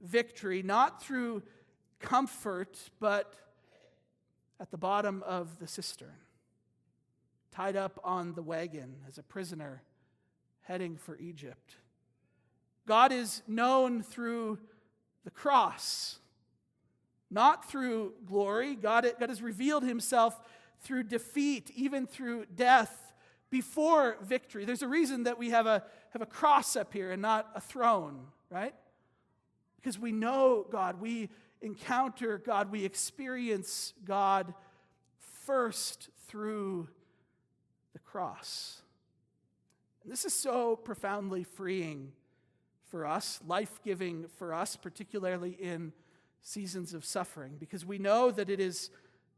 victory, 0.00 0.62
not 0.62 1.02
through 1.02 1.42
comfort, 2.00 2.78
but 3.00 3.34
at 4.58 4.70
the 4.70 4.78
bottom 4.78 5.22
of 5.26 5.58
the 5.58 5.68
cistern, 5.68 6.16
tied 7.52 7.76
up 7.76 8.00
on 8.02 8.32
the 8.32 8.40
wagon 8.40 8.94
as 9.06 9.18
a 9.18 9.22
prisoner 9.22 9.82
heading 10.62 10.96
for 10.96 11.18
Egypt. 11.18 11.74
God 12.86 13.12
is 13.12 13.42
known 13.46 14.02
through 14.02 14.58
the 15.24 15.30
cross, 15.30 16.18
not 17.30 17.68
through 17.68 18.14
glory. 18.24 18.74
God, 18.74 19.06
God 19.20 19.28
has 19.28 19.42
revealed 19.42 19.84
himself 19.84 20.40
through 20.80 21.02
defeat, 21.02 21.70
even 21.76 22.06
through 22.06 22.46
death, 22.54 23.12
before 23.50 24.16
victory. 24.22 24.64
There's 24.64 24.80
a 24.80 24.88
reason 24.88 25.24
that 25.24 25.38
we 25.38 25.50
have 25.50 25.66
a, 25.66 25.84
have 26.14 26.22
a 26.22 26.26
cross 26.26 26.74
up 26.74 26.94
here 26.94 27.12
and 27.12 27.20
not 27.20 27.50
a 27.54 27.60
throne, 27.60 28.28
right? 28.50 28.74
Because 29.76 29.98
we 29.98 30.12
know 30.12 30.66
God, 30.70 31.00
we 31.00 31.30
encounter 31.62 32.38
God, 32.38 32.70
we 32.70 32.84
experience 32.84 33.92
God 34.04 34.54
first 35.44 36.08
through 36.26 36.88
the 37.92 37.98
cross. 37.98 38.82
And 40.02 40.12
this 40.12 40.24
is 40.24 40.34
so 40.34 40.76
profoundly 40.76 41.44
freeing 41.44 42.12
for 42.88 43.06
us, 43.06 43.40
life 43.46 43.80
giving 43.84 44.26
for 44.38 44.54
us, 44.54 44.76
particularly 44.76 45.50
in 45.50 45.92
seasons 46.42 46.94
of 46.94 47.04
suffering, 47.04 47.56
because 47.58 47.84
we 47.84 47.98
know 47.98 48.30
that 48.30 48.48
it 48.48 48.60
is 48.60 48.90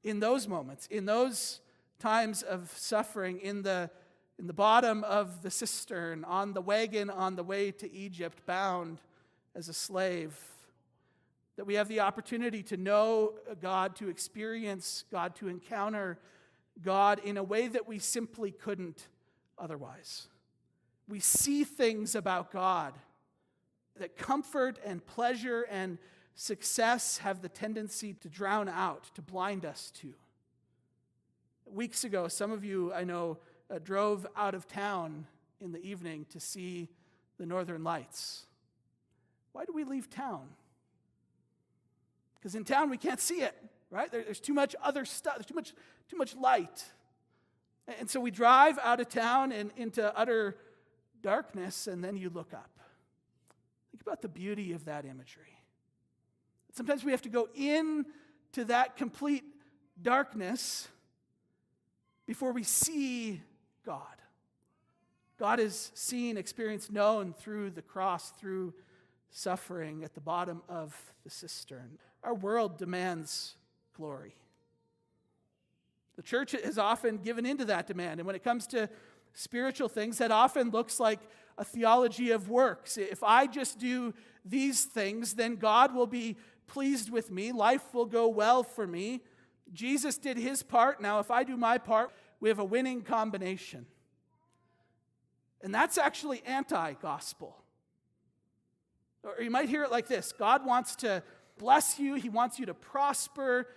in 0.05 0.21
those 0.21 0.47
moments, 0.47 0.87
in 0.89 1.07
those 1.07 1.61
times 1.99 2.43
of 2.43 2.71
suffering, 2.77 3.41
in 3.41 3.63
the, 3.63 3.91
in 4.39 4.47
the 4.47 4.53
bottom 4.53 5.03
of 5.05 5.43
the 5.43 5.51
cistern, 5.51 6.25
on 6.25 6.53
the 6.53 6.61
wagon 6.61 7.11
on 7.11 7.37
the 7.37 7.43
way 7.43 7.73
to 7.73 7.93
Egypt, 7.93 8.45
bound 8.47 9.01
as 9.55 9.69
a 9.69 9.73
slave, 9.73 10.39
that 11.57 11.67
we 11.67 11.75
have 11.75 11.89
the 11.89 12.01
opportunity 12.01 12.63
to 12.63 12.77
know 12.77 13.33
God, 13.61 13.97
to 13.97 14.09
experience 14.09 15.05
God, 15.11 15.35
to 15.37 15.49
encounter 15.49 16.19
God 16.81 17.21
in 17.25 17.37
a 17.37 17.43
way 17.43 17.67
that 17.67 17.89
we 17.89 17.99
simply 17.99 18.53
couldn't 18.53 19.09
otherwise. 19.59 20.29
We 21.09 21.19
see 21.19 21.65
things 21.65 22.15
about 22.15 22.53
God 22.53 22.95
that 23.99 24.17
comfort 24.17 24.79
and 24.85 25.05
pleasure 25.05 25.63
and 25.63 25.99
success 26.37 27.19
have 27.19 27.43
the 27.43 27.49
tendency 27.49 28.15
to 28.15 28.29
drown 28.29 28.69
out, 28.69 29.11
to 29.17 29.23
blind 29.23 29.65
us 29.65 29.91
to. 30.01 30.15
Weeks 31.67 32.05
ago, 32.05 32.29
some 32.29 32.53
of 32.53 32.65
you 32.65 32.93
I 32.93 33.03
know 33.03 33.39
uh, 33.71 33.79
drove 33.79 34.27
out 34.37 34.55
of 34.55 34.67
town 34.67 35.27
in 35.61 35.73
the 35.73 35.83
evening 35.83 36.27
to 36.31 36.41
see 36.41 36.89
the 37.39 37.47
northern 37.47 37.85
lights. 37.85 38.47
Why 39.53 39.65
do 39.65 39.73
we 39.73 39.85
leave 39.85 40.09
town? 40.09 40.49
Because 42.39 42.55
in 42.55 42.65
town 42.65 42.91
we 42.91 42.97
can't 42.97 43.21
see 43.21 43.43
it, 43.43 43.55
right? 43.91 44.11
There, 44.11 44.23
there's 44.23 44.41
too 44.41 44.55
much 44.55 44.77
other 44.83 45.05
stuff, 45.05 45.35
there's 45.37 45.47
too 45.47 45.55
much, 45.55 45.75
too 46.09 46.17
much 46.17 46.37
light. 46.37 46.85
And 47.99 48.09
so 48.09 48.21
we 48.21 48.31
drive 48.31 48.79
out 48.83 49.01
of 49.01 49.09
town 49.09 49.51
and 49.51 49.71
into 49.77 50.17
utter 50.17 50.57
darkness, 51.23 51.87
and 51.87 52.05
then 52.05 52.17
you 52.17 52.31
look 52.31 52.53
up. 52.53 52.71
Think 53.91 54.03
about 54.03 54.23
the 54.23 54.29
beauty 54.29 54.73
of 54.73 54.85
that 54.85 55.05
imagery. 55.05 55.59
Sometimes 56.73 57.05
we 57.05 57.11
have 57.11 57.23
to 57.23 57.29
go 57.29 57.49
in 57.55 58.07
to 58.53 58.65
that 58.67 58.97
complete 58.97 59.45
darkness 60.01 60.89
before 62.27 62.53
we 62.53 62.63
see 62.63 63.41
God. 63.89 64.03
God 65.39 65.61
is 65.61 65.91
seen, 65.95 66.37
experienced, 66.37 66.93
known 66.93 67.33
through 67.33 67.71
the 67.71 67.81
cross, 67.81 68.33
through 68.33 68.75
suffering 69.31 70.05
at 70.05 70.13
the 70.13 70.21
bottom 70.21 70.61
of 70.69 70.95
the 71.25 71.31
cistern. 71.31 71.97
Our 72.23 72.35
world 72.35 72.77
demands 72.77 73.55
glory. 73.97 74.35
The 76.17 76.23
church 76.23 76.53
has 76.53 76.77
often 76.77 77.17
given 77.17 77.47
into 77.47 77.65
that 77.65 77.87
demand. 77.87 78.21
And 78.21 78.27
when 78.27 78.37
it 78.37 78.45
comes 78.45 78.67
to 78.69 78.91
spiritual 79.33 79.89
things, 79.89 80.19
that 80.19 80.31
often 80.31 80.69
looks 80.69 81.01
like 81.01 81.21
a 81.57 81.65
theology 81.65 82.31
of 82.31 82.51
works. 82.51 82.99
If 82.99 83.23
I 83.23 83.47
just 83.47 83.79
do 83.79 84.13
these 84.45 84.85
things, 84.85 85.33
then 85.33 85.57
God 85.57 85.95
will 85.95 86.07
be 86.07 86.37
pleased 86.67 87.09
with 87.09 87.31
me. 87.31 87.53
Life 87.53 87.95
will 87.95 88.05
go 88.05 88.29
well 88.29 88.63
for 88.63 88.87
me. 88.87 89.23
Jesus 89.73 90.19
did 90.19 90.37
his 90.37 90.63
part. 90.63 91.01
Now, 91.01 91.21
if 91.21 91.31
I 91.31 91.43
do 91.43 91.57
my 91.57 91.79
part, 91.79 92.13
we 92.41 92.49
have 92.49 92.59
a 92.59 92.65
winning 92.65 93.03
combination. 93.03 93.87
And 95.63 95.75
that's 95.75 95.99
actually 95.99 96.43
anti 96.47 96.95
gospel. 96.95 97.57
Or 99.25 99.43
you 99.43 99.51
might 99.51 99.69
hear 99.69 99.83
it 99.85 99.91
like 99.91 100.07
this 100.07 100.33
God 100.33 100.65
wants 100.65 100.97
to 100.97 101.23
bless 101.59 101.99
you, 101.99 102.15
He 102.15 102.29
wants 102.29 102.59
you 102.59 102.67
to 102.67 102.75
prosper. 102.75 103.69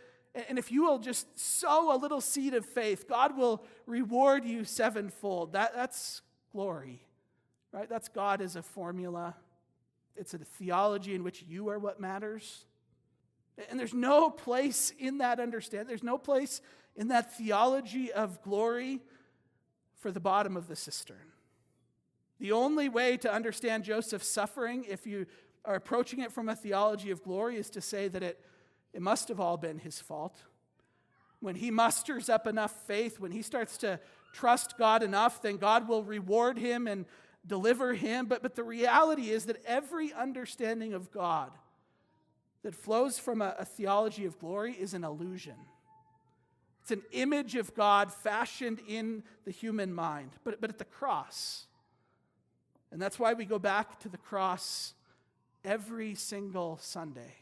And 0.47 0.57
if 0.57 0.71
you 0.71 0.83
will 0.83 0.99
just 0.99 1.37
sow 1.37 1.93
a 1.93 1.97
little 1.97 2.21
seed 2.21 2.53
of 2.53 2.65
faith, 2.65 3.05
God 3.09 3.35
will 3.35 3.65
reward 3.85 4.45
you 4.45 4.63
sevenfold. 4.63 5.51
That, 5.51 5.75
that's 5.75 6.21
glory, 6.53 7.01
right? 7.73 7.89
That's 7.89 8.07
God 8.07 8.41
as 8.41 8.55
a 8.55 8.61
formula. 8.61 9.35
It's 10.15 10.33
a 10.33 10.37
theology 10.37 11.15
in 11.15 11.23
which 11.25 11.43
you 11.49 11.67
are 11.67 11.79
what 11.79 11.99
matters. 11.99 12.63
And 13.69 13.77
there's 13.77 13.93
no 13.93 14.29
place 14.29 14.93
in 14.97 15.17
that 15.17 15.41
understanding, 15.41 15.87
there's 15.87 16.03
no 16.03 16.17
place 16.17 16.61
in 16.95 17.07
that 17.09 17.35
theology 17.35 18.11
of 18.11 18.41
glory 18.41 19.01
for 19.97 20.11
the 20.11 20.19
bottom 20.19 20.57
of 20.57 20.67
the 20.67 20.75
cistern. 20.75 21.31
The 22.39 22.51
only 22.51 22.89
way 22.89 23.17
to 23.17 23.31
understand 23.31 23.83
Joseph's 23.83 24.27
suffering, 24.27 24.85
if 24.89 25.05
you 25.05 25.27
are 25.63 25.75
approaching 25.75 26.21
it 26.21 26.31
from 26.31 26.49
a 26.49 26.55
theology 26.55 27.11
of 27.11 27.23
glory, 27.23 27.57
is 27.57 27.69
to 27.69 27.81
say 27.81 28.07
that 28.07 28.23
it, 28.23 28.43
it 28.93 29.01
must 29.01 29.27
have 29.27 29.39
all 29.39 29.57
been 29.57 29.77
his 29.77 29.99
fault. 29.99 30.35
When 31.39 31.55
he 31.55 31.69
musters 31.69 32.29
up 32.29 32.47
enough 32.47 32.71
faith, 32.87 33.19
when 33.19 33.31
he 33.31 33.43
starts 33.43 33.77
to 33.79 33.99
trust 34.33 34.77
God 34.77 35.03
enough, 35.03 35.41
then 35.41 35.57
God 35.57 35.87
will 35.87 36.03
reward 36.03 36.57
him 36.57 36.87
and 36.87 37.05
deliver 37.45 37.93
him. 37.93 38.25
But, 38.25 38.41
but 38.41 38.55
the 38.55 38.63
reality 38.63 39.29
is 39.29 39.45
that 39.45 39.63
every 39.65 40.13
understanding 40.13 40.93
of 40.93 41.11
God 41.11 41.51
that 42.63 42.75
flows 42.75 43.19
from 43.19 43.41
a, 43.41 43.55
a 43.59 43.65
theology 43.65 44.25
of 44.25 44.39
glory 44.39 44.73
is 44.73 44.93
an 44.93 45.03
illusion. 45.03 45.55
It's 46.91 46.99
an 46.99 47.07
image 47.13 47.55
of 47.55 47.73
God 47.73 48.11
fashioned 48.11 48.81
in 48.85 49.23
the 49.45 49.51
human 49.51 49.93
mind, 49.93 50.31
but, 50.43 50.59
but 50.59 50.69
at 50.69 50.77
the 50.77 50.83
cross. 50.83 51.65
And 52.91 53.01
that's 53.01 53.17
why 53.17 53.33
we 53.33 53.45
go 53.45 53.59
back 53.59 54.01
to 54.01 54.09
the 54.09 54.17
cross 54.17 54.93
every 55.63 56.15
single 56.15 56.77
Sunday. 56.81 57.35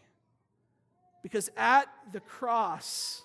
Because 1.23 1.49
at 1.57 1.87
the 2.11 2.19
cross, 2.19 3.23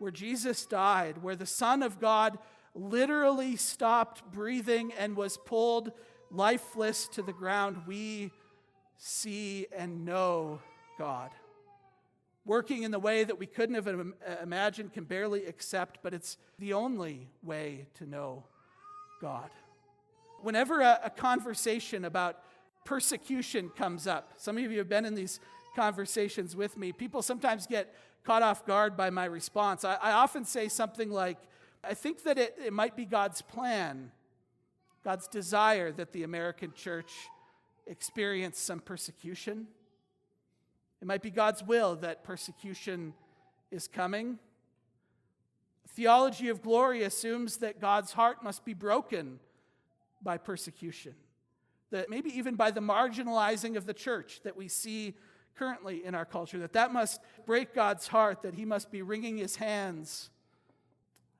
where 0.00 0.10
Jesus 0.10 0.66
died, 0.66 1.22
where 1.22 1.36
the 1.36 1.46
Son 1.46 1.84
of 1.84 2.00
God 2.00 2.36
literally 2.74 3.54
stopped 3.54 4.32
breathing 4.32 4.92
and 4.98 5.16
was 5.16 5.36
pulled 5.36 5.92
lifeless 6.32 7.06
to 7.12 7.22
the 7.22 7.32
ground, 7.32 7.82
we 7.86 8.32
see, 8.96 9.68
and 9.72 10.04
know 10.04 10.58
God. 10.98 11.30
Working 12.46 12.84
in 12.84 12.92
the 12.92 12.98
way 13.00 13.24
that 13.24 13.38
we 13.38 13.46
couldn't 13.46 13.74
have 13.74 13.88
uh, 13.88 14.02
imagined, 14.40 14.92
can 14.92 15.04
barely 15.04 15.46
accept, 15.46 15.98
but 16.02 16.14
it's 16.14 16.38
the 16.60 16.72
only 16.72 17.28
way 17.42 17.88
to 17.94 18.06
know 18.06 18.44
God. 19.20 19.50
Whenever 20.40 20.80
a, 20.80 21.00
a 21.04 21.10
conversation 21.10 22.04
about 22.04 22.38
persecution 22.84 23.68
comes 23.68 24.06
up, 24.06 24.34
some 24.36 24.56
of 24.56 24.70
you 24.70 24.78
have 24.78 24.88
been 24.88 25.04
in 25.04 25.16
these 25.16 25.40
conversations 25.74 26.54
with 26.54 26.78
me, 26.78 26.92
people 26.92 27.20
sometimes 27.20 27.66
get 27.66 27.92
caught 28.24 28.42
off 28.42 28.64
guard 28.64 28.96
by 28.96 29.10
my 29.10 29.24
response. 29.24 29.84
I, 29.84 29.94
I 29.94 30.12
often 30.12 30.44
say 30.44 30.68
something 30.68 31.10
like, 31.10 31.38
I 31.82 31.94
think 31.94 32.22
that 32.22 32.38
it, 32.38 32.56
it 32.64 32.72
might 32.72 32.96
be 32.96 33.04
God's 33.04 33.42
plan, 33.42 34.12
God's 35.04 35.26
desire 35.28 35.90
that 35.92 36.12
the 36.12 36.22
American 36.22 36.72
church 36.74 37.12
experience 37.86 38.58
some 38.58 38.80
persecution. 38.80 39.66
It 41.00 41.06
might 41.06 41.22
be 41.22 41.30
God's 41.30 41.62
will 41.62 41.96
that 41.96 42.24
persecution 42.24 43.12
is 43.70 43.88
coming. 43.88 44.38
Theology 45.88 46.48
of 46.48 46.62
glory 46.62 47.02
assumes 47.02 47.58
that 47.58 47.80
God's 47.80 48.12
heart 48.12 48.42
must 48.42 48.64
be 48.64 48.74
broken 48.74 49.38
by 50.22 50.38
persecution, 50.38 51.14
that 51.90 52.10
maybe 52.10 52.30
even 52.36 52.54
by 52.54 52.70
the 52.70 52.80
marginalizing 52.80 53.76
of 53.76 53.86
the 53.86 53.94
church 53.94 54.40
that 54.44 54.56
we 54.56 54.68
see 54.68 55.14
currently 55.56 56.04
in 56.04 56.14
our 56.14 56.24
culture, 56.24 56.58
that 56.58 56.72
that 56.74 56.92
must 56.92 57.20
break 57.46 57.74
God's 57.74 58.08
heart, 58.08 58.42
that 58.42 58.54
he 58.54 58.64
must 58.64 58.90
be 58.90 59.02
wringing 59.02 59.38
his 59.38 59.56
hands. 59.56 60.30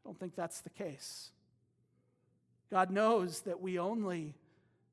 I 0.04 0.08
don't 0.08 0.18
think 0.18 0.34
that's 0.34 0.60
the 0.60 0.70
case. 0.70 1.30
God 2.70 2.90
knows 2.90 3.42
that 3.42 3.60
we 3.60 3.78
only 3.78 4.34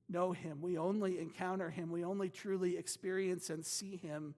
know 0.10 0.32
him, 0.32 0.62
we 0.62 0.78
only 0.78 1.20
encounter 1.20 1.70
him, 1.70 1.92
we 1.92 2.04
only 2.04 2.30
truly 2.30 2.78
experience 2.78 3.50
and 3.50 3.66
see 3.66 3.96
him 3.96 4.36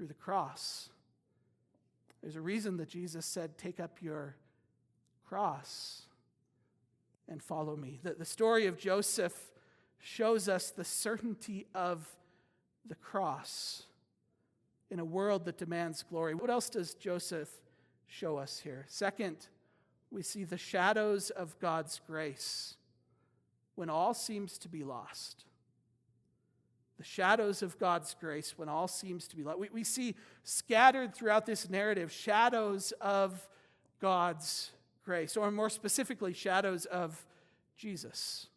through 0.00 0.06
the 0.06 0.14
cross. 0.14 0.88
There's 2.22 2.36
a 2.36 2.40
reason 2.40 2.78
that 2.78 2.88
Jesus 2.88 3.26
said, 3.26 3.58
Take 3.58 3.78
up 3.78 3.98
your 4.00 4.34
cross 5.28 6.04
and 7.28 7.42
follow 7.42 7.76
me. 7.76 8.00
The, 8.02 8.14
the 8.14 8.24
story 8.24 8.64
of 8.64 8.78
Joseph 8.78 9.38
shows 9.98 10.48
us 10.48 10.70
the 10.70 10.86
certainty 10.86 11.66
of 11.74 12.08
the 12.88 12.94
cross 12.94 13.82
in 14.90 15.00
a 15.00 15.04
world 15.04 15.44
that 15.44 15.58
demands 15.58 16.02
glory. 16.02 16.34
What 16.34 16.48
else 16.48 16.70
does 16.70 16.94
Joseph 16.94 17.50
show 18.06 18.38
us 18.38 18.58
here? 18.58 18.86
Second, 18.88 19.48
we 20.10 20.22
see 20.22 20.44
the 20.44 20.56
shadows 20.56 21.28
of 21.28 21.58
God's 21.58 22.00
grace 22.06 22.78
when 23.74 23.90
all 23.90 24.14
seems 24.14 24.56
to 24.56 24.68
be 24.70 24.82
lost. 24.82 25.44
The 27.00 27.06
shadows 27.06 27.62
of 27.62 27.78
God's 27.78 28.14
grace 28.20 28.58
when 28.58 28.68
all 28.68 28.86
seems 28.86 29.26
to 29.28 29.36
be 29.36 29.42
light. 29.42 29.58
We, 29.58 29.70
we 29.72 29.84
see 29.84 30.14
scattered 30.44 31.14
throughout 31.14 31.46
this 31.46 31.70
narrative 31.70 32.12
shadows 32.12 32.92
of 33.00 33.48
God's 34.02 34.72
grace, 35.02 35.34
or 35.34 35.50
more 35.50 35.70
specifically, 35.70 36.34
shadows 36.34 36.84
of 36.84 37.24
Jesus. 37.74 38.48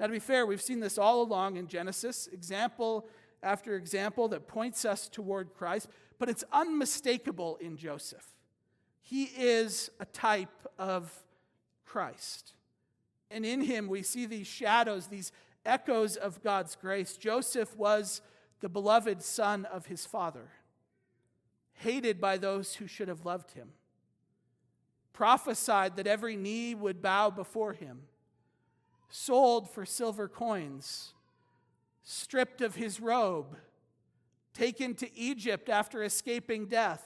Now, 0.00 0.06
to 0.06 0.12
be 0.12 0.18
fair, 0.18 0.46
we've 0.46 0.60
seen 0.60 0.80
this 0.80 0.98
all 0.98 1.22
along 1.22 1.58
in 1.58 1.68
Genesis, 1.68 2.28
example 2.32 3.06
after 3.40 3.76
example 3.76 4.26
that 4.30 4.48
points 4.48 4.84
us 4.84 5.08
toward 5.08 5.54
Christ, 5.54 5.88
but 6.18 6.28
it's 6.28 6.42
unmistakable 6.52 7.56
in 7.60 7.76
Joseph. 7.76 8.26
He 9.00 9.26
is 9.38 9.92
a 10.00 10.06
type 10.06 10.66
of 10.76 11.22
Christ. 11.84 12.54
And 13.30 13.46
in 13.46 13.60
him, 13.60 13.86
we 13.86 14.02
see 14.02 14.26
these 14.26 14.48
shadows, 14.48 15.06
these 15.06 15.30
echoes 15.66 16.16
of 16.16 16.42
God's 16.42 16.76
grace. 16.76 17.16
Joseph 17.16 17.76
was 17.76 18.20
the 18.60 18.68
beloved 18.68 19.22
son 19.22 19.64
of 19.66 19.86
his 19.86 20.06
father, 20.06 20.50
hated 21.74 22.20
by 22.20 22.38
those 22.38 22.76
who 22.76 22.86
should 22.86 23.08
have 23.08 23.26
loved 23.26 23.52
him, 23.52 23.70
prophesied 25.12 25.96
that 25.96 26.06
every 26.06 26.36
knee 26.36 26.74
would 26.74 27.02
bow 27.02 27.30
before 27.30 27.72
him, 27.74 28.02
sold 29.08 29.68
for 29.70 29.84
silver 29.84 30.28
coins 30.28 31.12
stripped 32.08 32.60
of 32.60 32.76
his 32.76 33.00
robe, 33.00 33.56
taken 34.54 34.94
to 34.94 35.18
Egypt 35.18 35.68
after 35.68 36.04
escaping 36.04 36.66
death, 36.66 37.04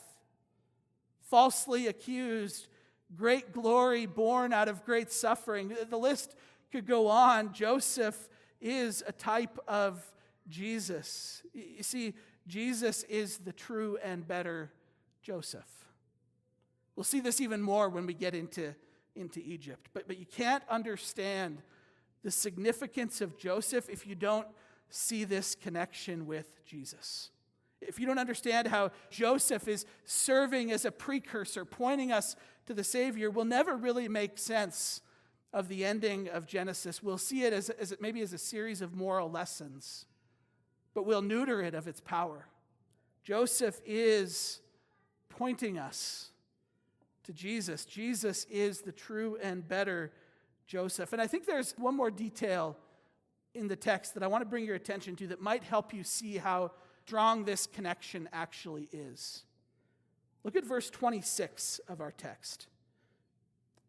falsely 1.23 1.87
accused, 1.87 2.69
great 3.17 3.51
glory 3.51 4.05
born 4.05 4.53
out 4.53 4.69
of 4.69 4.85
great 4.85 5.11
suffering. 5.11 5.75
The 5.89 5.99
list 5.99 6.37
could 6.71 6.87
go 6.87 7.09
on. 7.09 7.55
Joseph 7.55 8.29
is 8.61 9.03
a 9.07 9.13
type 9.13 9.59
of 9.67 10.05
Jesus. 10.49 11.43
You 11.55 11.83
see, 11.83 12.15
Jesus 12.47 13.05
is 13.05 13.39
the 13.39 13.53
true 13.53 13.99
and 14.03 14.27
better 14.27 14.71
Joseph. 15.23 15.87
We'll 16.97 17.05
see 17.05 17.21
this 17.21 17.41
even 17.41 17.63
more 17.63 17.89
when 17.89 18.07
we 18.07 18.15
get 18.15 18.35
into, 18.35 18.75
into 19.15 19.41
Egypt. 19.41 19.89
But, 19.93 20.07
but 20.07 20.19
you 20.19 20.27
can't 20.27 20.65
understand 20.69 21.63
the 22.23 22.31
significance 22.31 23.21
of 23.21 23.39
Joseph 23.39 23.89
if 23.89 24.07
you 24.07 24.15
don't 24.15 24.47
see 24.91 25.25
this 25.25 25.55
connection 25.55 26.27
with 26.27 26.65
Jesus. 26.67 27.31
If 27.81 27.99
you 27.99 28.07
don't 28.07 28.19
understand 28.19 28.69
how 28.69 28.91
Joseph 29.09 29.67
is 29.67 29.87
serving 30.05 30.71
as 30.71 30.85
a 30.85 30.91
precursor, 30.91 31.65
pointing 31.65 32.13
us 32.13 32.37
to 32.67 32.75
the 32.75 32.85
Savior, 32.85 33.31
will 33.31 33.47
never 33.47 33.77
really 33.77 34.09
make 34.09 34.37
sense 34.37 35.01
of 35.53 35.69
the 35.69 35.85
ending 35.85 36.29
of 36.29 36.47
Genesis. 36.47 37.03
We'll 37.03 37.19
see 37.19 37.45
it 37.45 37.53
as, 37.53 37.71
as 37.71 37.95
maybe 38.01 38.21
as 38.21 38.33
a 38.33 38.39
series 38.39 38.81
of 38.81 38.95
moral 38.95 39.31
lessons, 39.31 40.07
but 40.95 41.05
we'll 41.05 41.23
neuter 41.23 41.61
it 41.63 41.75
of 41.75 41.89
its 41.89 42.01
power. 42.01 42.47
Joseph 43.23 43.81
is 43.85 44.61
pointing 45.29 45.79
us 45.79 46.31
to 47.25 47.33
Jesus. 47.33 47.85
Jesus 47.85 48.45
is 48.51 48.81
the 48.81 48.93
true 48.93 49.39
and 49.43 49.67
better 49.67 50.13
Joseph. 50.67 51.13
And 51.13 51.21
I 51.21 51.27
think 51.27 51.47
there's 51.47 51.75
one 51.77 51.97
more 51.97 52.11
detail 52.11 52.77
in 53.55 53.67
the 53.67 53.77
text 53.77 54.15
that 54.15 54.23
I 54.23 54.29
want 54.29 54.43
to 54.43 54.49
bring 54.49 54.65
your 54.65 54.77
attention 54.77 55.17
to 55.17 55.27
that 55.29 55.41
might 55.41 55.65
help 55.65 55.93
you 55.93 56.05
see 56.05 56.37
how 56.37 56.71
strong 57.05 57.45
this 57.45 57.67
connection 57.67 58.29
actually 58.33 58.89
is. 58.93 59.43
Look 60.45 60.55
at 60.55 60.65
verse 60.65 60.89
26 60.91 61.81
of 61.89 62.01
our 62.01 62.13
text. 62.13 62.69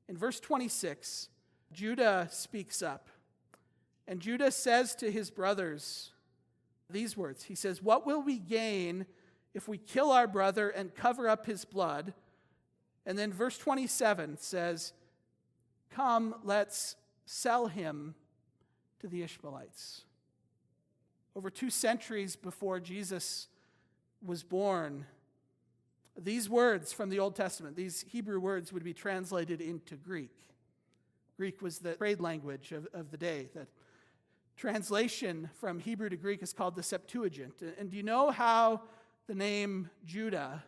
In 0.10 0.18
verse 0.18 0.40
26, 0.40 1.30
Judah 1.74 2.28
speaks 2.32 2.82
up. 2.82 3.08
And 4.08 4.20
Judah 4.20 4.52
says 4.52 4.96
to 4.96 5.12
his 5.12 5.30
brothers 5.30 6.12
these 6.90 7.16
words 7.16 7.44
He 7.44 7.56
says, 7.56 7.82
What 7.82 8.06
will 8.06 8.22
we 8.22 8.38
gain 8.38 9.06
if 9.54 9.68
we 9.68 9.78
kill 9.78 10.12
our 10.12 10.28
brother 10.28 10.70
and 10.70 10.94
cover 10.94 11.28
up 11.28 11.46
his 11.46 11.66
blood? 11.66 12.14
And 13.06 13.18
then 13.18 13.34
verse 13.34 13.58
27 13.58 14.38
says, 14.38 14.94
Come, 15.90 16.36
let's 16.44 16.96
sell 17.26 17.68
him 17.68 18.16
to 19.00 19.08
the 19.08 19.24
Ishmaelites. 19.24 20.04
Over 21.36 21.50
two 21.50 21.70
centuries 21.70 22.36
before 22.36 22.80
Jesus 22.80 23.48
was 24.24 24.44
born, 24.44 25.06
these 26.20 26.50
words 26.50 26.92
from 26.92 27.10
the 27.10 27.20
Old 27.20 27.36
Testament, 27.36 27.76
these 27.76 28.06
Hebrew 28.10 28.40
words, 28.40 28.72
would 28.74 28.84
be 28.84 28.94
translated 28.94 29.62
into 29.62 29.96
Greek. 29.96 30.36
Greek 31.38 31.62
was 31.62 31.80
the 31.80 31.96
trade 31.96 32.20
language 32.20 32.72
of, 32.72 32.88
of 32.94 33.12
the 33.12 33.18
day. 33.18 33.50
That 33.56 33.68
translation 34.58 35.50
from 35.60 35.80
Hebrew 35.80 36.10
to 36.10 36.18
Greek 36.18 36.44
is 36.44 36.54
called 36.54 36.76
the 36.76 36.84
Septuagint. 36.84 37.64
And 37.80 37.90
do 37.90 37.98
you 37.98 38.04
know 38.04 38.32
how 38.32 38.82
the 39.28 39.36
name 39.36 39.90
Judah 40.06 40.64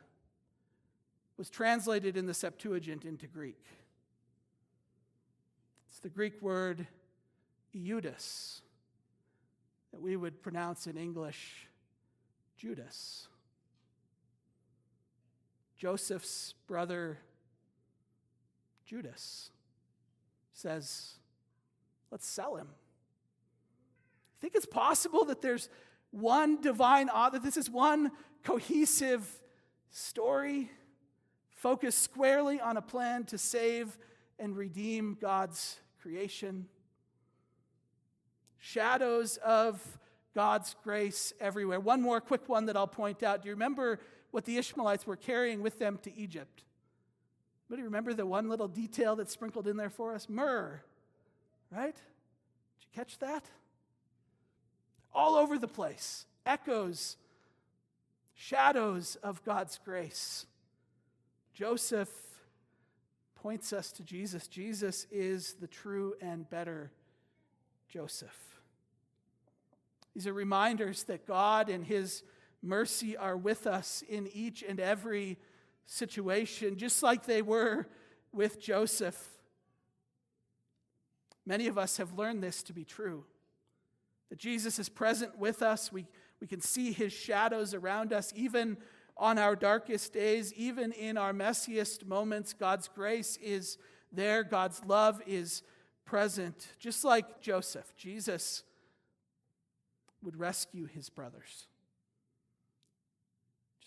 was 1.37 1.49
translated 1.49 2.17
in 2.17 2.25
the 2.25 2.33
Septuagint 2.33 3.05
into 3.05 3.27
Greek? 3.27 3.63
It's 5.89 5.99
the 5.99 6.09
Greek 6.09 6.41
word 6.41 6.87
Ioudas, 7.75 8.61
that 9.91 10.01
we 10.01 10.15
would 10.15 10.41
pronounce 10.41 10.87
in 10.87 10.97
English 10.97 11.67
Judas. 12.57 13.27
Joseph's 15.75 16.53
brother 16.67 17.19
Judas 18.85 19.49
says, 20.53 21.15
Let's 22.11 22.27
sell 22.27 22.55
him. 22.55 22.67
I 22.69 24.37
think 24.39 24.55
it's 24.55 24.67
possible 24.67 25.25
that 25.25 25.41
there's 25.41 25.67
one 26.11 26.61
divine 26.61 27.09
author, 27.09 27.39
this 27.39 27.57
is 27.57 27.69
one 27.69 28.11
cohesive 28.43 29.27
story 29.89 30.69
focused 31.49 32.03
squarely 32.03 32.59
on 32.59 32.77
a 32.77 32.81
plan 32.81 33.23
to 33.23 33.37
save 33.37 33.97
and 34.37 34.55
redeem 34.55 35.17
God's 35.19 35.79
creation 36.01 36.67
shadows 38.59 39.37
of 39.37 39.81
God's 40.33 40.75
grace 40.83 41.33
everywhere. 41.39 41.79
One 41.79 42.01
more 42.01 42.21
quick 42.21 42.47
one 42.47 42.65
that 42.67 42.77
I'll 42.77 42.87
point 42.87 43.21
out. 43.23 43.41
Do 43.41 43.49
you 43.49 43.55
remember 43.55 43.99
what 44.31 44.45
the 44.45 44.57
Ishmaelites 44.57 45.05
were 45.05 45.17
carrying 45.17 45.61
with 45.61 45.79
them 45.79 45.99
to 46.03 46.17
Egypt? 46.17 46.63
Anybody 47.69 47.83
remember 47.83 48.13
the 48.13 48.25
one 48.25 48.49
little 48.49 48.67
detail 48.67 49.15
that's 49.15 49.31
sprinkled 49.33 49.67
in 49.67 49.77
there 49.77 49.89
for 49.89 50.13
us? 50.13 50.27
Myrrh, 50.29 50.81
right? 51.71 51.95
Did 51.95 52.01
you 52.81 52.87
catch 52.95 53.19
that? 53.19 53.43
All 55.13 55.35
over 55.35 55.57
the 55.57 55.67
place. 55.67 56.25
Echoes, 56.45 57.17
shadows 58.35 59.15
of 59.23 59.43
God's 59.43 59.79
grace. 59.83 60.45
Joseph 61.53 62.09
points 63.35 63.73
us 63.73 63.91
to 63.91 64.03
Jesus. 64.03 64.47
Jesus 64.47 65.07
is 65.11 65.55
the 65.59 65.67
true 65.67 66.15
and 66.21 66.49
better 66.49 66.91
Joseph. 67.89 68.37
These 70.13 70.27
are 70.27 70.33
reminders 70.33 71.03
that 71.03 71.25
God 71.25 71.69
and 71.69 71.85
His 71.85 72.23
mercy 72.61 73.17
are 73.17 73.35
with 73.35 73.67
us 73.67 74.03
in 74.07 74.27
each 74.33 74.63
and 74.63 74.79
every 74.79 75.37
situation, 75.85 76.77
just 76.77 77.03
like 77.03 77.25
they 77.25 77.41
were 77.41 77.87
with 78.31 78.59
Joseph 78.59 79.33
Many 81.45 81.67
of 81.67 81.77
us 81.77 81.97
have 81.97 82.17
learned 82.17 82.41
this 82.41 82.63
to 82.63 82.73
be 82.73 82.85
true 82.85 83.25
that 84.29 84.39
Jesus 84.39 84.79
is 84.79 84.89
present 84.89 85.37
with 85.37 85.61
us. 85.61 85.91
We, 85.91 86.07
we 86.39 86.47
can 86.47 86.61
see 86.61 86.91
his 86.91 87.13
shadows 87.13 87.73
around 87.73 88.11
us, 88.11 88.33
even 88.35 88.77
on 89.15 89.37
our 89.37 89.55
darkest 89.55 90.13
days, 90.13 90.51
even 90.53 90.91
in 90.91 91.17
our 91.17 91.33
messiest 91.33 92.05
moments. 92.07 92.53
God's 92.53 92.87
grace 92.87 93.37
is 93.43 93.77
there, 94.11 94.43
God's 94.43 94.81
love 94.85 95.21
is 95.27 95.61
present. 96.05 96.67
Just 96.79 97.03
like 97.03 97.41
Joseph, 97.41 97.93
Jesus 97.95 98.63
would 100.23 100.39
rescue 100.39 100.85
his 100.85 101.09
brothers. 101.09 101.67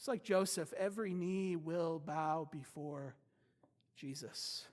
Like 0.08 0.22
Joseph, 0.22 0.72
every 0.78 1.14
knee 1.14 1.56
will 1.56 1.98
bow 1.98 2.48
before 2.50 3.14
Jesus. 3.96 4.66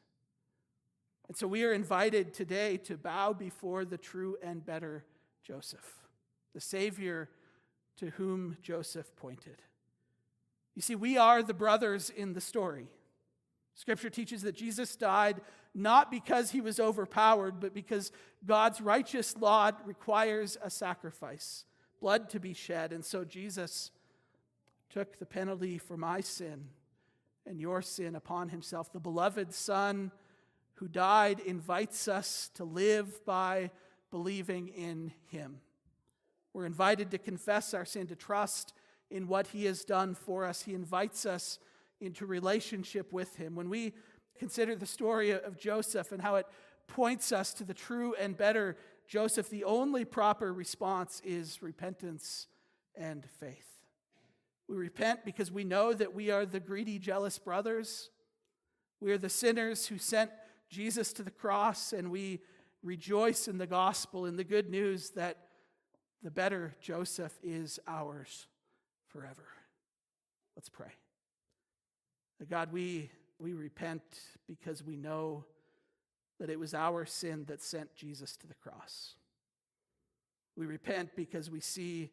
And 1.28 1.38
so 1.38 1.48
we 1.48 1.64
are 1.64 1.74
invited 1.74 2.34
today 2.34 2.78
to 2.78 2.98
bow 2.98 3.34
before 3.34 3.86
the 3.86 3.98
true 3.98 4.38
and 4.44 4.66
better 4.66 5.06
Joseph, 5.44 6.00
the 6.54 6.62
Savior 6.62 7.30
to 7.98 8.10
whom 8.12 8.58
Joseph 8.62 9.16
pointed. 9.16 9.62
You 10.76 10.82
see, 10.82 10.96
we 10.96 11.18
are 11.18 11.42
the 11.42 11.54
brothers 11.54 12.10
in 12.10 12.34
the 12.34 12.42
story. 12.42 12.88
Scripture 13.76 14.10
teaches 14.10 14.42
that 14.44 14.56
Jesus 14.56 14.96
died 14.96 15.42
not 15.74 16.12
because 16.12 16.52
he 16.52 16.62
was 16.62 16.80
overpowered, 16.80 17.60
but 17.60 17.74
because 17.74 18.12
God's 18.46 18.82
righteous 18.82 19.36
law 19.38 19.72
requires 19.86 20.58
a 20.62 20.70
sacrifice, 20.70 21.66
blood 22.00 22.30
to 22.30 22.40
be 22.40 22.54
shed. 22.54 22.94
And 22.94 23.04
so 23.04 23.24
Jesus 23.24 23.92
took 24.94 25.18
the 25.18 25.26
penalty 25.26 25.80
for 25.80 25.98
my 25.98 26.22
sin 26.22 26.66
and 27.48 27.60
your 27.60 27.82
sin 27.82 28.16
upon 28.16 28.50
himself. 28.50 28.94
The 28.94 29.00
beloved 29.00 29.52
Son 29.52 30.12
who 30.76 30.88
died 30.88 31.40
invites 31.40 32.08
us 32.08 32.52
to 32.54 32.64
live 32.64 33.26
by 33.26 33.72
believing 34.12 34.68
in 34.68 35.12
him. 35.26 35.62
We're 36.54 36.68
invited 36.68 37.10
to 37.12 37.18
confess 37.18 37.74
our 37.74 37.86
sin, 37.86 38.06
to 38.08 38.16
trust 38.16 38.74
in 39.10 39.28
what 39.28 39.48
he 39.48 39.66
has 39.66 39.84
done 39.84 40.14
for 40.14 40.46
us. 40.46 40.62
He 40.62 40.76
invites 40.76 41.26
us 41.26 41.58
into 42.00 42.28
relationship 42.28 43.12
with 43.12 43.36
him. 43.36 43.56
When 43.56 43.70
we 43.70 43.94
consider 44.38 44.76
the 44.76 44.86
story 44.86 45.32
of 45.32 45.58
Joseph 45.58 46.12
and 46.12 46.22
how 46.22 46.36
it 46.36 46.46
points 46.86 47.32
us 47.32 47.52
to 47.56 47.64
the 47.64 47.74
true 47.74 48.14
and 48.20 48.38
better 48.38 48.78
Joseph, 49.08 49.50
the 49.50 49.64
only 49.64 50.06
proper 50.06 50.54
response 50.54 51.20
is 51.26 51.64
repentance 51.64 52.46
and 52.96 53.26
faith. 53.40 53.73
We 54.74 54.80
repent 54.80 55.24
because 55.24 55.52
we 55.52 55.64
know 55.64 55.94
that 55.94 56.16
we 56.16 56.32
are 56.32 56.48
the 56.48 56.60
greedy, 56.60 56.98
jealous 56.98 57.38
brothers. 57.38 58.10
We 59.00 59.12
are 59.12 59.20
the 59.20 59.30
sinners 59.30 59.86
who 59.86 60.00
sent 60.00 60.32
Jesus 60.68 61.14
to 61.14 61.22
the 61.22 61.30
cross, 61.30 61.94
and 61.94 62.10
we 62.10 62.40
rejoice 62.82 63.48
in 63.48 63.60
the 63.60 63.68
gospel, 63.68 64.26
in 64.26 64.36
the 64.36 64.44
good 64.44 64.72
news 64.72 65.12
that 65.12 65.38
the 66.24 66.32
better 66.32 66.74
Joseph 66.82 67.38
is 67.44 67.80
ours 67.88 68.48
forever. 69.10 69.46
Let's 70.56 70.70
pray. 70.70 70.94
God, 72.50 72.74
we, 72.74 73.12
we 73.38 73.54
repent 73.54 74.02
because 74.48 74.84
we 74.84 74.96
know 74.96 75.46
that 76.40 76.50
it 76.50 76.60
was 76.60 76.74
our 76.74 77.06
sin 77.06 77.46
that 77.46 77.62
sent 77.62 77.94
Jesus 77.94 78.36
to 78.38 78.48
the 78.48 78.56
cross. 78.56 79.14
We 80.58 80.66
repent 80.66 81.12
because 81.16 81.52
we 81.52 81.60
see 81.60 82.10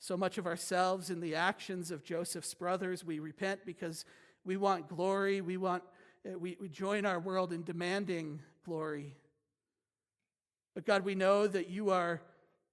so 0.00 0.16
much 0.16 0.38
of 0.38 0.46
ourselves 0.46 1.10
in 1.10 1.20
the 1.20 1.34
actions 1.34 1.90
of 1.90 2.02
Joseph's 2.02 2.54
brothers. 2.54 3.04
We 3.04 3.20
repent 3.20 3.60
because 3.66 4.06
we 4.44 4.56
want 4.56 4.88
glory. 4.88 5.42
We 5.42 5.58
want 5.58 5.84
uh, 6.26 6.38
we, 6.38 6.56
we 6.60 6.68
join 6.68 7.06
our 7.06 7.20
world 7.20 7.52
in 7.52 7.62
demanding 7.62 8.40
glory. 8.64 9.14
But 10.74 10.86
God, 10.86 11.04
we 11.04 11.14
know 11.14 11.46
that 11.46 11.68
you 11.68 11.90
are 11.90 12.22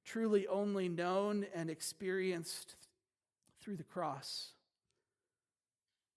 truly 0.04 0.48
only 0.48 0.90
known 0.90 1.46
and 1.54 1.70
experienced 1.70 2.76
through 3.62 3.78
the 3.78 3.84
cross. 3.84 4.52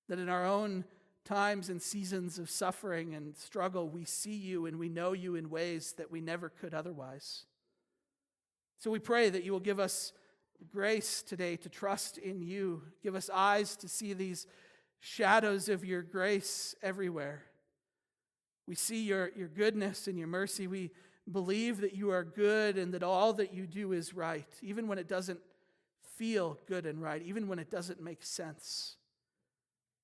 That 0.09 0.19
in 0.19 0.29
our 0.29 0.47
own 0.47 0.85
times 1.25 1.69
and 1.69 1.81
seasons 1.81 2.39
of 2.39 2.51
suffering 2.51 3.15
and 3.15 3.37
struggle, 3.37 3.89
we 3.89 4.05
see 4.05 4.35
you 4.35 4.67
and 4.67 4.79
we 4.79 4.89
know 4.89 5.13
you 5.13 5.37
in 5.37 5.51
ways 5.51 5.95
that 5.99 6.11
we 6.11 6.21
never 6.21 6.49
could 6.49 6.75
otherwise. 6.75 7.45
So 8.79 8.91
we 8.91 8.99
pray 8.99 9.31
that 9.31 9.45
you 9.45 9.53
will 9.53 9.61
give 9.61 9.79
us 9.79 10.13
grace 10.73 11.23
today 11.23 11.57
to 11.57 11.69
trust 11.69 12.19
in 12.19 12.43
you. 12.43 12.83
Give 13.03 13.15
us 13.15 13.31
eyes 13.33 13.77
to 13.77 13.89
see 13.89 14.13
these 14.13 14.47
shadows 15.01 15.69
of 15.69 15.85
your 15.85 16.03
grace 16.03 16.75
everywhere. 16.83 17.45
We 18.67 18.75
see 18.75 19.03
your, 19.03 19.31
your 19.37 19.49
goodness 19.49 20.07
and 20.07 20.19
your 20.19 20.29
mercy. 20.29 20.67
We 20.67 20.91
believe 21.31 21.81
that 21.81 21.95
you 21.95 22.11
are 22.11 22.25
good 22.25 22.79
and 22.79 22.95
that 22.95 23.03
all 23.03 23.33
that 23.35 23.53
you 23.53 23.67
do 23.67 23.93
is 23.93 24.15
right, 24.15 24.47
even 24.63 24.87
when 24.87 24.99
it 24.99 25.09
doesn't 25.09 25.41
feel 26.17 26.59
good 26.67 26.87
and 26.87 27.01
right, 27.01 27.23
even 27.23 27.49
when 27.49 27.59
it 27.59 27.71
doesn't 27.71 28.01
make 28.01 28.23
sense. 28.23 28.97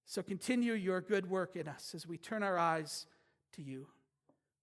So 0.04 0.22
continue 0.22 0.72
your 0.72 1.00
good 1.00 1.28
work 1.28 1.56
in 1.56 1.68
us 1.68 1.92
as 1.94 2.06
we 2.06 2.16
turn 2.16 2.42
our 2.42 2.58
eyes 2.58 3.06
to 3.54 3.62
you, 3.62 3.88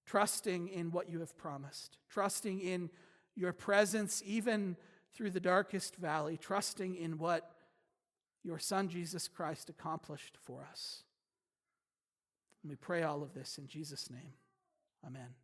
trusting 0.05 0.69
in 0.69 0.91
what 0.91 1.09
you 1.09 1.19
have 1.19 1.37
promised, 1.37 1.97
trusting 2.09 2.59
in 2.61 2.89
your 3.35 3.53
presence, 3.53 4.23
even 4.25 4.77
through 5.15 5.31
the 5.31 5.39
darkest 5.39 5.95
valley, 5.95 6.37
trusting 6.37 6.95
in 6.95 7.17
what 7.17 7.51
your 8.43 8.59
Son, 8.59 8.89
Jesus 8.89 9.27
Christ, 9.27 9.69
accomplished 9.69 10.37
for 10.43 10.67
us. 10.69 11.03
And 12.61 12.69
we 12.69 12.75
pray 12.75 13.03
all 13.03 13.23
of 13.23 13.33
this 13.33 13.57
in 13.57 13.67
Jesus' 13.67 14.09
name. 14.09 14.33
Amen. 15.05 15.29